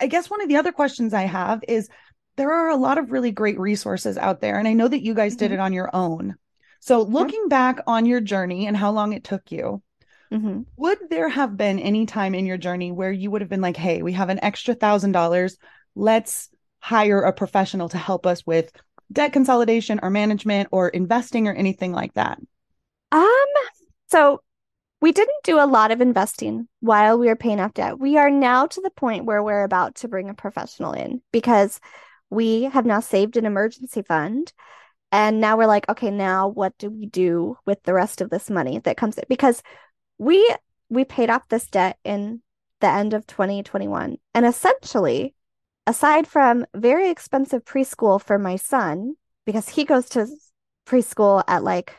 [0.00, 1.88] i guess one of the other questions i have is
[2.40, 5.14] there are a lot of really great resources out there and i know that you
[5.14, 5.40] guys mm-hmm.
[5.40, 6.34] did it on your own
[6.80, 9.82] so looking back on your journey and how long it took you
[10.32, 10.60] Mm-hmm.
[10.76, 13.76] Would there have been any time in your journey where you would have been like,
[13.76, 15.56] hey, we have an extra thousand dollars.
[15.96, 18.70] Let's hire a professional to help us with
[19.12, 22.38] debt consolidation or management or investing or anything like that?
[23.12, 23.46] Um,
[24.08, 24.40] so
[25.00, 27.98] we didn't do a lot of investing while we were paying off debt.
[27.98, 31.80] We are now to the point where we're about to bring a professional in because
[32.30, 34.52] we have now saved an emergency fund.
[35.12, 38.48] And now we're like, okay, now what do we do with the rest of this
[38.48, 39.24] money that comes in?
[39.28, 39.62] Because
[40.18, 40.54] we
[40.88, 42.42] we paid off this debt in
[42.80, 45.34] the end of 2021 and essentially
[45.86, 49.14] aside from very expensive preschool for my son
[49.46, 50.26] because he goes to
[50.86, 51.94] preschool at like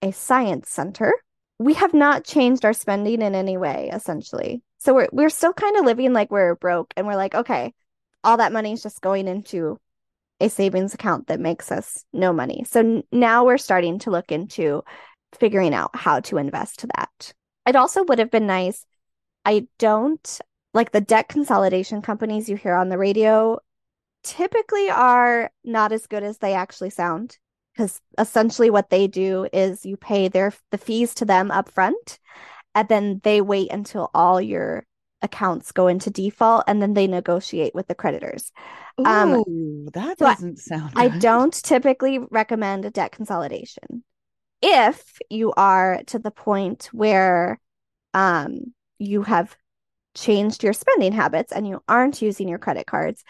[0.00, 1.12] a science center
[1.58, 5.76] we have not changed our spending in any way essentially so we're we're still kind
[5.76, 7.72] of living like we're broke and we're like okay
[8.24, 9.78] all that money is just going into
[10.40, 14.82] a savings account that makes us no money so now we're starting to look into
[15.38, 17.32] figuring out how to invest that
[17.66, 18.84] it also would have been nice.
[19.44, 20.40] I don't
[20.74, 23.58] like the debt consolidation companies you hear on the radio
[24.24, 27.38] typically are not as good as they actually sound
[27.74, 32.18] because essentially what they do is you pay their the fees to them up front
[32.74, 34.86] and then they wait until all your
[35.22, 38.52] accounts go into default and then they negotiate with the creditors.
[39.00, 39.44] Ooh, um,
[39.92, 44.04] that doesn't so sound I don't typically recommend a debt consolidation
[44.62, 47.60] if you are to the point where
[48.14, 49.56] um, you have
[50.14, 53.24] changed your spending habits and you aren't using your credit cards,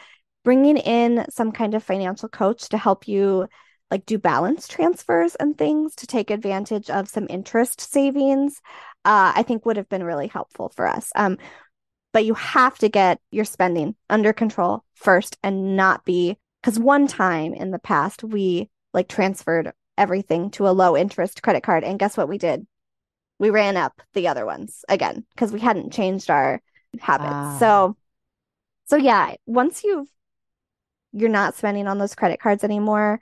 [0.44, 3.48] bringing in some kind of financial coach to help you
[3.90, 8.60] like do balance transfers and things to take advantage of some interest savings,
[9.04, 11.10] uh, I think would have been really helpful for us.
[11.14, 11.38] Um,
[12.12, 17.06] but you have to get your spending under control first and not be because one
[17.06, 21.84] time in the past we like transferred everything to a low interest credit card.
[21.84, 22.66] And guess what we did?
[23.38, 26.62] We ran up the other ones again because we hadn't changed our
[27.00, 27.32] habits.
[27.32, 27.56] Ah.
[27.58, 27.96] So,
[28.86, 30.08] so yeah, once you've
[31.12, 33.20] you're not spending on those credit cards anymore,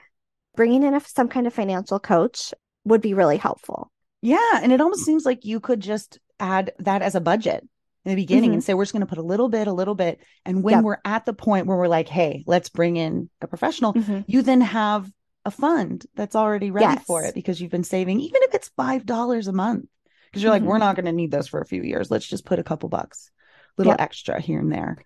[0.55, 2.55] bringing in a, some kind of financial coach
[2.85, 3.91] would be really helpful.
[4.23, 7.67] Yeah, and it almost seems like you could just add that as a budget
[8.05, 8.55] in the beginning mm-hmm.
[8.55, 10.77] and say we're just going to put a little bit, a little bit, and when
[10.77, 10.85] yep.
[10.85, 14.20] we're at the point where we're like, hey, let's bring in a professional, mm-hmm.
[14.27, 15.10] you then have
[15.44, 17.05] a fund that's already ready yes.
[17.05, 19.86] for it because you've been saving, even if it's five dollars a month.
[20.31, 20.64] Because you're mm-hmm.
[20.64, 22.10] like, we're not going to need those for a few years.
[22.10, 23.31] Let's just put a couple bucks,
[23.77, 24.01] little yep.
[24.01, 24.97] extra here and there.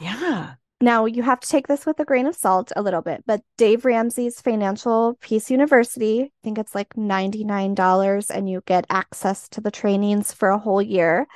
[0.00, 0.54] Yeah.
[0.80, 3.42] Now you have to take this with a grain of salt a little bit, but
[3.56, 9.60] Dave Ramsey's Financial Peace University, I think it's like $99 and you get access to
[9.60, 11.26] the trainings for a whole year.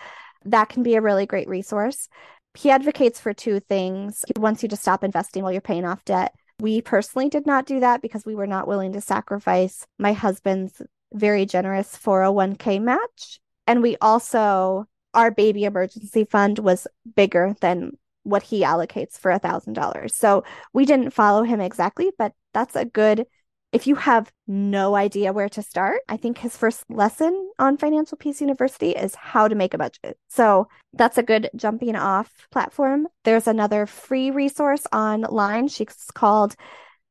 [0.44, 2.09] That can be a really great resource.
[2.55, 4.24] He advocates for two things.
[4.27, 7.66] He wants you to stop investing while you're paying off debt we personally did not
[7.66, 10.81] do that because we were not willing to sacrifice my husband's
[11.12, 13.40] very generous 401k match.
[13.66, 16.86] And we also, our baby emergency fund was
[17.16, 20.14] bigger than what he allocates for a thousand dollars.
[20.14, 23.27] So we didn't follow him exactly, but that's a good
[23.73, 28.19] if you have no idea where to start, I think his first lesson on Financial
[28.19, 30.19] Peace University is how to make a budget.
[30.28, 33.09] So that's a good jumping off platform.
[33.24, 35.69] There's another free resource online.
[35.69, 36.55] She's called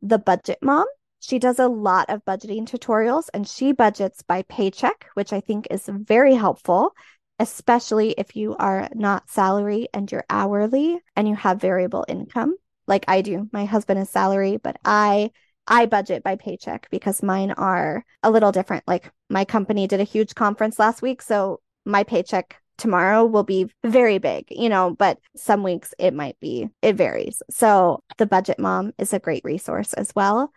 [0.04, 0.86] The Budget Mom.
[1.20, 5.68] She does a lot of budgeting tutorials and she budgets by paycheck, which I think
[5.72, 6.94] is very helpful,
[7.40, 12.56] especially if you are not salary and you're hourly and you have variable income
[12.88, 13.50] like I do.
[13.52, 15.32] My husband is salary, but I
[15.72, 18.84] I budget by paycheck because mine are a little different.
[18.88, 21.22] Like my company did a huge conference last week.
[21.22, 26.38] So my paycheck tomorrow will be very big, you know, but some weeks it might
[26.42, 27.42] be, it varies.
[27.50, 30.52] So the Budget Mom is a great resource as well.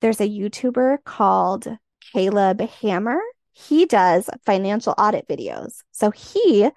[0.00, 1.66] There's a YouTuber called
[2.12, 3.20] Caleb Hammer.
[3.52, 5.80] He does financial audit videos.
[5.90, 6.68] So he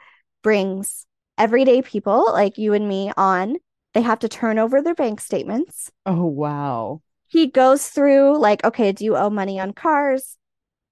[0.41, 1.05] brings
[1.37, 3.57] everyday people like you and me on.
[3.93, 5.91] They have to turn over their bank statements.
[6.05, 7.01] Oh, wow.
[7.35, 10.37] He goes through, like, okay, do you owe money on cars?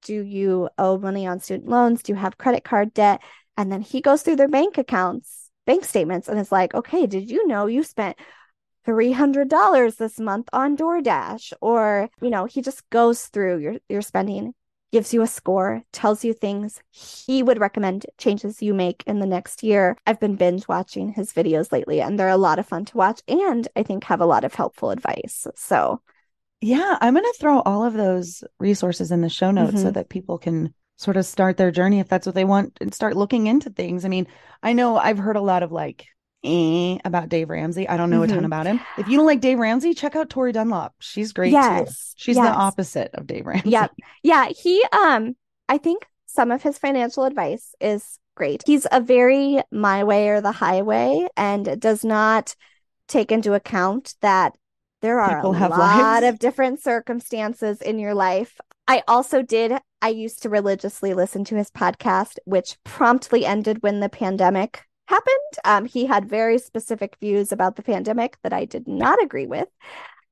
[0.01, 2.03] Do you owe money on student loans?
[2.03, 3.21] Do you have credit card debt?
[3.55, 7.31] And then he goes through their bank accounts, bank statements, and is like, okay, did
[7.31, 8.17] you know you spent
[8.85, 11.53] $300 this month on DoorDash?
[11.61, 14.53] Or, you know, he just goes through your, your spending,
[14.91, 19.25] gives you a score, tells you things he would recommend changes you make in the
[19.25, 19.95] next year.
[20.05, 23.21] I've been binge watching his videos lately, and they're a lot of fun to watch
[23.29, 25.47] and I think have a lot of helpful advice.
[25.55, 26.01] So,
[26.63, 29.83] yeah, I'm going to throw all of those resources in the show notes mm-hmm.
[29.83, 32.93] so that people can sort of start their journey if that's what they want and
[32.93, 34.05] start looking into things.
[34.05, 34.27] I mean,
[34.61, 36.05] I know I've heard a lot of like
[36.43, 37.89] eh, about Dave Ramsey.
[37.89, 38.23] I don't know mm-hmm.
[38.23, 38.45] a ton mm-hmm.
[38.45, 38.79] about him.
[38.97, 40.93] If you don't like Dave Ramsey, check out Tori Dunlap.
[40.99, 42.13] She's great yes.
[42.13, 42.13] too.
[42.15, 42.45] She's yes.
[42.45, 43.69] the opposite of Dave Ramsey.
[43.69, 43.91] Yep.
[44.23, 44.47] Yeah.
[44.47, 45.35] He um
[45.67, 48.63] I think some of his financial advice is great.
[48.65, 52.55] He's a very my way or the highway and does not
[53.09, 54.55] take into account that
[55.03, 56.25] there are People a lot lives.
[56.25, 58.59] of different circumstances in your life.
[58.87, 63.99] I also did, I used to religiously listen to his podcast, which promptly ended when
[63.99, 65.35] the pandemic happened.
[65.65, 69.67] Um, he had very specific views about the pandemic that I did not agree with.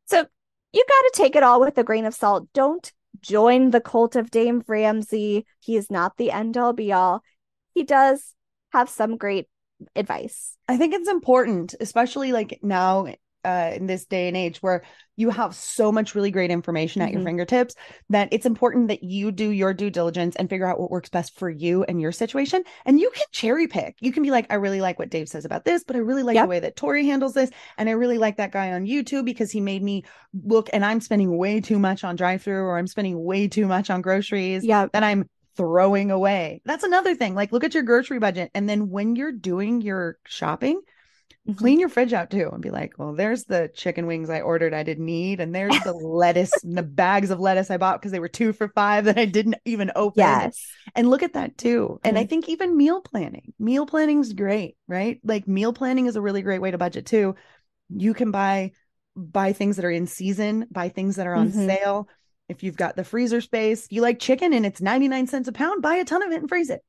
[0.06, 0.26] So
[0.72, 2.48] you got to take it all with a grain of salt.
[2.53, 2.91] Don't
[3.22, 5.45] join the cult of Dave Ramsey.
[5.60, 7.23] He is not the end all be all.
[7.73, 8.34] He does
[8.72, 9.48] have some great
[9.98, 10.56] advice.
[10.69, 13.07] I think it's important, especially like now
[13.43, 14.84] uh, in this day and age where
[15.18, 17.18] you have so much really great information at mm-hmm.
[17.18, 17.76] your fingertips
[18.09, 21.38] that it's important that you do your due diligence and figure out what works best
[21.38, 22.63] for you and your situation.
[22.85, 23.97] And you can cherry pick.
[23.99, 26.23] You can be like, I really like what Dave says about this, but I really
[26.23, 26.45] like yep.
[26.45, 27.51] the way that Tori handles this.
[27.77, 30.03] And I really like that guy on YouTube because he made me
[30.34, 33.68] look and I'm spending way too much on drive through or I'm spending way too
[33.68, 34.63] much on groceries.
[34.63, 34.88] Yeah.
[34.93, 36.61] That I'm throwing away.
[36.65, 37.35] That's another thing.
[37.35, 38.51] Like, look at your grocery budget.
[38.55, 40.81] And then when you're doing your shopping,
[41.47, 41.57] Mm-hmm.
[41.57, 44.76] Clean your fridge out too and be like, well, there's the chicken wings I ordered
[44.76, 45.39] I didn't need.
[45.39, 48.53] And there's the lettuce and the bags of lettuce I bought because they were two
[48.53, 50.22] for five that I didn't even open.
[50.22, 50.63] Yes.
[50.93, 51.88] And look at that too.
[51.88, 52.07] Mm-hmm.
[52.07, 52.30] And I mm-hmm.
[52.30, 55.19] think even meal planning, meal planning is great, right?
[55.23, 57.35] Like meal planning is a really great way to budget too.
[57.89, 58.72] You can buy
[59.15, 61.65] buy things that are in season, buy things that are on mm-hmm.
[61.65, 62.07] sale.
[62.49, 65.81] If you've got the freezer space, you like chicken and it's 99 cents a pound,
[65.81, 66.81] buy a ton of it and freeze it.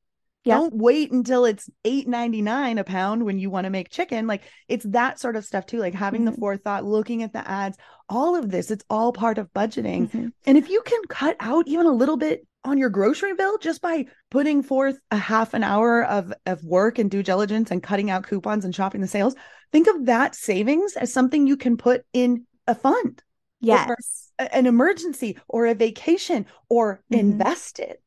[0.45, 4.27] Don't wait until it's eight ninety nine a pound when you want to make chicken.
[4.27, 5.79] Like it's that sort of stuff too.
[5.79, 6.31] Like having mm-hmm.
[6.31, 7.77] the forethought, looking at the ads,
[8.09, 10.09] all of this, it's all part of budgeting.
[10.09, 10.27] Mm-hmm.
[10.45, 13.81] And if you can cut out even a little bit on your grocery bill just
[13.81, 18.09] by putting forth a half an hour of, of work and due diligence and cutting
[18.09, 19.35] out coupons and shopping the sales,
[19.71, 23.21] think of that savings as something you can put in a fund.
[23.59, 24.31] Yes.
[24.39, 27.19] an emergency or a vacation or mm-hmm.
[27.19, 28.01] invest it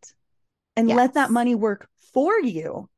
[0.76, 0.96] and yes.
[0.96, 2.88] let that money work for you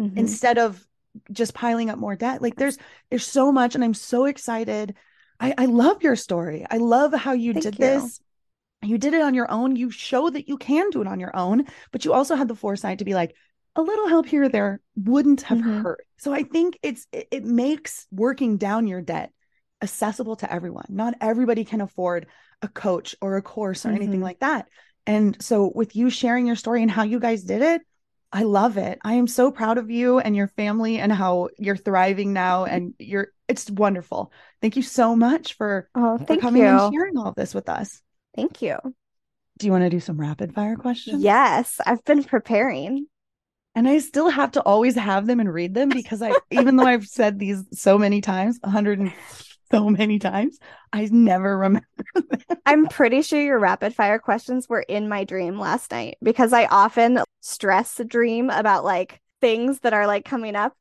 [0.00, 0.16] mm-hmm.
[0.16, 0.82] instead of
[1.30, 2.40] just piling up more debt.
[2.40, 2.78] Like there's
[3.10, 4.94] there's so much, and I'm so excited.
[5.38, 6.64] I, I love your story.
[6.70, 7.78] I love how you Thank did you.
[7.78, 8.20] this.
[8.82, 9.76] You did it on your own.
[9.76, 12.54] You show that you can do it on your own, but you also had the
[12.54, 13.34] foresight to be like,
[13.76, 15.82] a little help here or there wouldn't have mm-hmm.
[15.82, 16.06] hurt.
[16.16, 19.30] So I think it's it, it makes working down your debt
[19.82, 20.86] accessible to everyone.
[20.88, 22.26] Not everybody can afford
[22.62, 23.96] a coach or a course or mm-hmm.
[23.96, 24.68] anything like that.
[25.06, 27.82] And so with you sharing your story and how you guys did it,
[28.34, 28.98] I love it.
[29.04, 32.92] I am so proud of you and your family and how you're thriving now and
[32.98, 34.32] you're it's wonderful.
[34.60, 36.68] Thank you so much for, oh, for coming you.
[36.68, 38.02] and sharing all of this with us.
[38.34, 38.76] Thank you.
[39.58, 41.22] Do you want to do some rapid fire questions?
[41.22, 43.06] Yes, I've been preparing.
[43.76, 46.86] And I still have to always have them and read them because I even though
[46.86, 49.12] I've said these so many times, 100 and
[49.70, 50.58] so many times.
[50.92, 51.86] I never remember.
[52.14, 52.26] Them.
[52.66, 56.66] I'm pretty sure your rapid fire questions were in my dream last night because I
[56.66, 60.74] often stress dream about like things that are like coming up.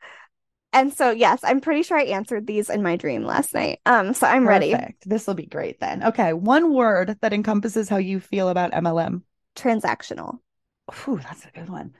[0.72, 3.80] And so yes, I'm pretty sure I answered these in my dream last night.
[3.85, 4.73] Um so I'm Perfect.
[4.73, 4.95] ready.
[5.05, 6.03] This will be great then.
[6.03, 9.22] Okay, one word that encompasses how you feel about MLM.
[9.55, 10.39] Transactional.
[11.07, 11.93] Ooh, that's a good one.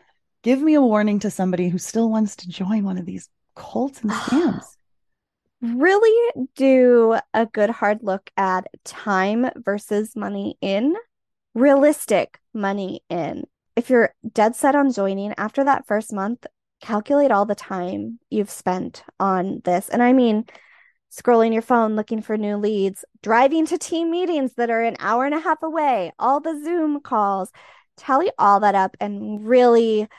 [0.44, 4.02] Give me a warning to somebody who still wants to join one of these cults
[4.02, 4.66] and scams
[5.64, 10.96] really do a good hard look at time versus money in,
[11.56, 13.46] realistic money in.
[13.76, 16.46] If you're dead set on joining after that first month,
[16.82, 19.88] calculate all the time you've spent on this.
[19.88, 20.46] And I mean,
[21.12, 25.26] scrolling your phone looking for new leads, driving to team meetings that are an hour
[25.26, 27.52] and a half away, all the Zoom calls,
[27.96, 30.10] tally all that up and really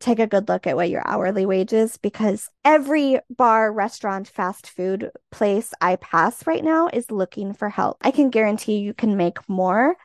[0.00, 4.66] take a good look at what your hourly wage is because every bar, restaurant, fast
[4.68, 7.98] food place I pass right now is looking for help.
[8.00, 9.96] I can guarantee you can make more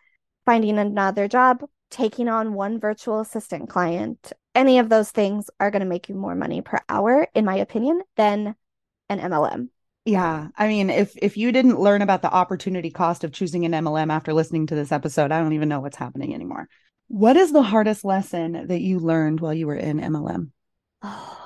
[0.46, 4.34] finding another job, taking on one virtual assistant client.
[4.54, 7.56] Any of those things are going to make you more money per hour, in my
[7.56, 8.56] opinion, than
[9.10, 9.70] an MLM.
[10.06, 10.50] Yeah.
[10.56, 14.12] I mean, if if you didn't learn about the opportunity cost of choosing an MLM
[14.12, 16.70] after listening to this episode, I don't even know what's happening anymore.
[17.08, 20.52] What is the hardest lesson that you learned while you were in MLM?
[21.04, 21.46] Oh,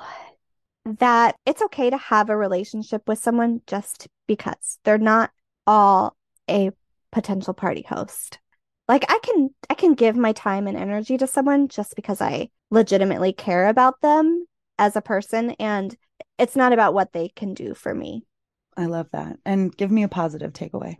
[0.84, 5.30] that it's okay to have a relationship with someone just because they're not
[5.66, 6.16] all
[6.48, 6.70] a
[7.12, 8.38] potential party host.
[8.88, 12.50] Like I can I can give my time and energy to someone just because I
[12.70, 14.46] legitimately care about them
[14.78, 15.94] as a person and
[16.38, 18.24] it's not about what they can do for me.
[18.76, 19.38] I love that.
[19.44, 20.96] And give me a positive takeaway.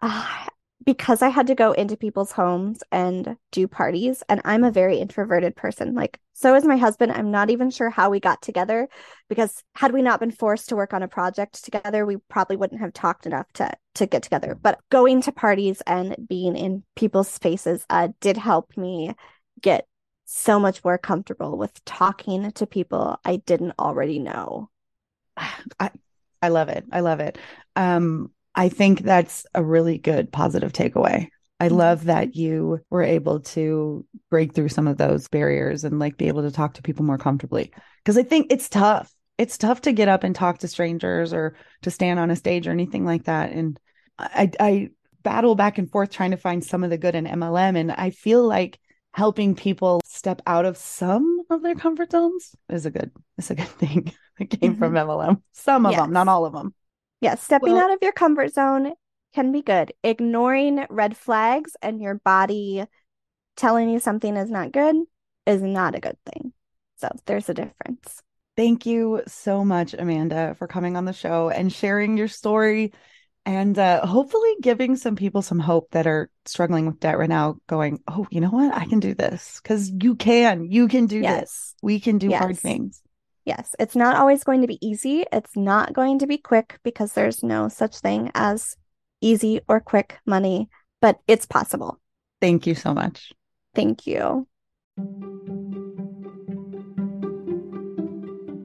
[0.00, 0.46] Uh,
[0.84, 4.98] because I had to go into people's homes and do parties, and I'm a very
[4.98, 5.94] introverted person.
[5.94, 7.12] Like, so is my husband.
[7.12, 8.88] I'm not even sure how we got together
[9.28, 12.80] because had we not been forced to work on a project together, we probably wouldn't
[12.80, 14.54] have talked enough to to get together.
[14.54, 19.14] But going to parties and being in people's spaces uh, did help me
[19.60, 19.86] get
[20.26, 24.70] so much more comfortable with talking to people I didn't already know.
[25.36, 25.90] I
[26.42, 26.84] I love it.
[26.92, 27.38] I love it.
[27.74, 31.28] Um, I think that's a really good positive takeaway.
[31.60, 31.76] I mm-hmm.
[31.76, 36.28] love that you were able to break through some of those barriers and like be
[36.28, 37.72] able to talk to people more comfortably.
[38.04, 39.12] Cause I think it's tough.
[39.38, 42.66] It's tough to get up and talk to strangers or to stand on a stage
[42.66, 43.52] or anything like that.
[43.52, 43.78] And
[44.18, 44.90] I, I
[45.22, 47.76] battle back and forth trying to find some of the good in MLM.
[47.76, 48.78] And I feel like
[49.12, 53.54] helping people step out of some of their comfort zones is a good, is a
[53.54, 54.78] good thing that came mm-hmm.
[54.78, 55.42] from MLM.
[55.52, 56.00] Some of yes.
[56.00, 56.74] them, not all of them.
[57.20, 58.92] Yeah, stepping well, out of your comfort zone
[59.34, 59.92] can be good.
[60.02, 62.84] Ignoring red flags and your body
[63.56, 64.96] telling you something is not good
[65.46, 66.52] is not a good thing.
[66.96, 68.22] So there's a difference.
[68.56, 72.92] Thank you so much, Amanda, for coming on the show and sharing your story
[73.44, 77.58] and uh, hopefully giving some people some hope that are struggling with debt right now,
[77.68, 78.74] going, oh, you know what?
[78.74, 80.64] I can do this because you can.
[80.64, 81.40] You can do yes.
[81.40, 81.74] this.
[81.80, 82.40] We can do yes.
[82.40, 83.02] hard things.
[83.46, 85.24] Yes, it's not always going to be easy.
[85.32, 88.76] It's not going to be quick because there's no such thing as
[89.20, 90.68] easy or quick money,
[91.00, 92.00] but it's possible.
[92.40, 93.32] Thank you so much.
[93.72, 94.48] Thank you.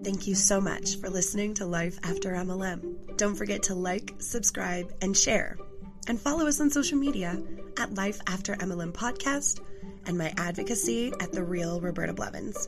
[0.03, 3.18] Thank you so much for listening to Life After MLM.
[3.18, 5.58] Don't forget to like, subscribe, and share.
[6.08, 7.40] And follow us on social media
[7.78, 9.62] at Life After MLM Podcast
[10.08, 12.68] and my advocacy at The Real Roberta Blevins.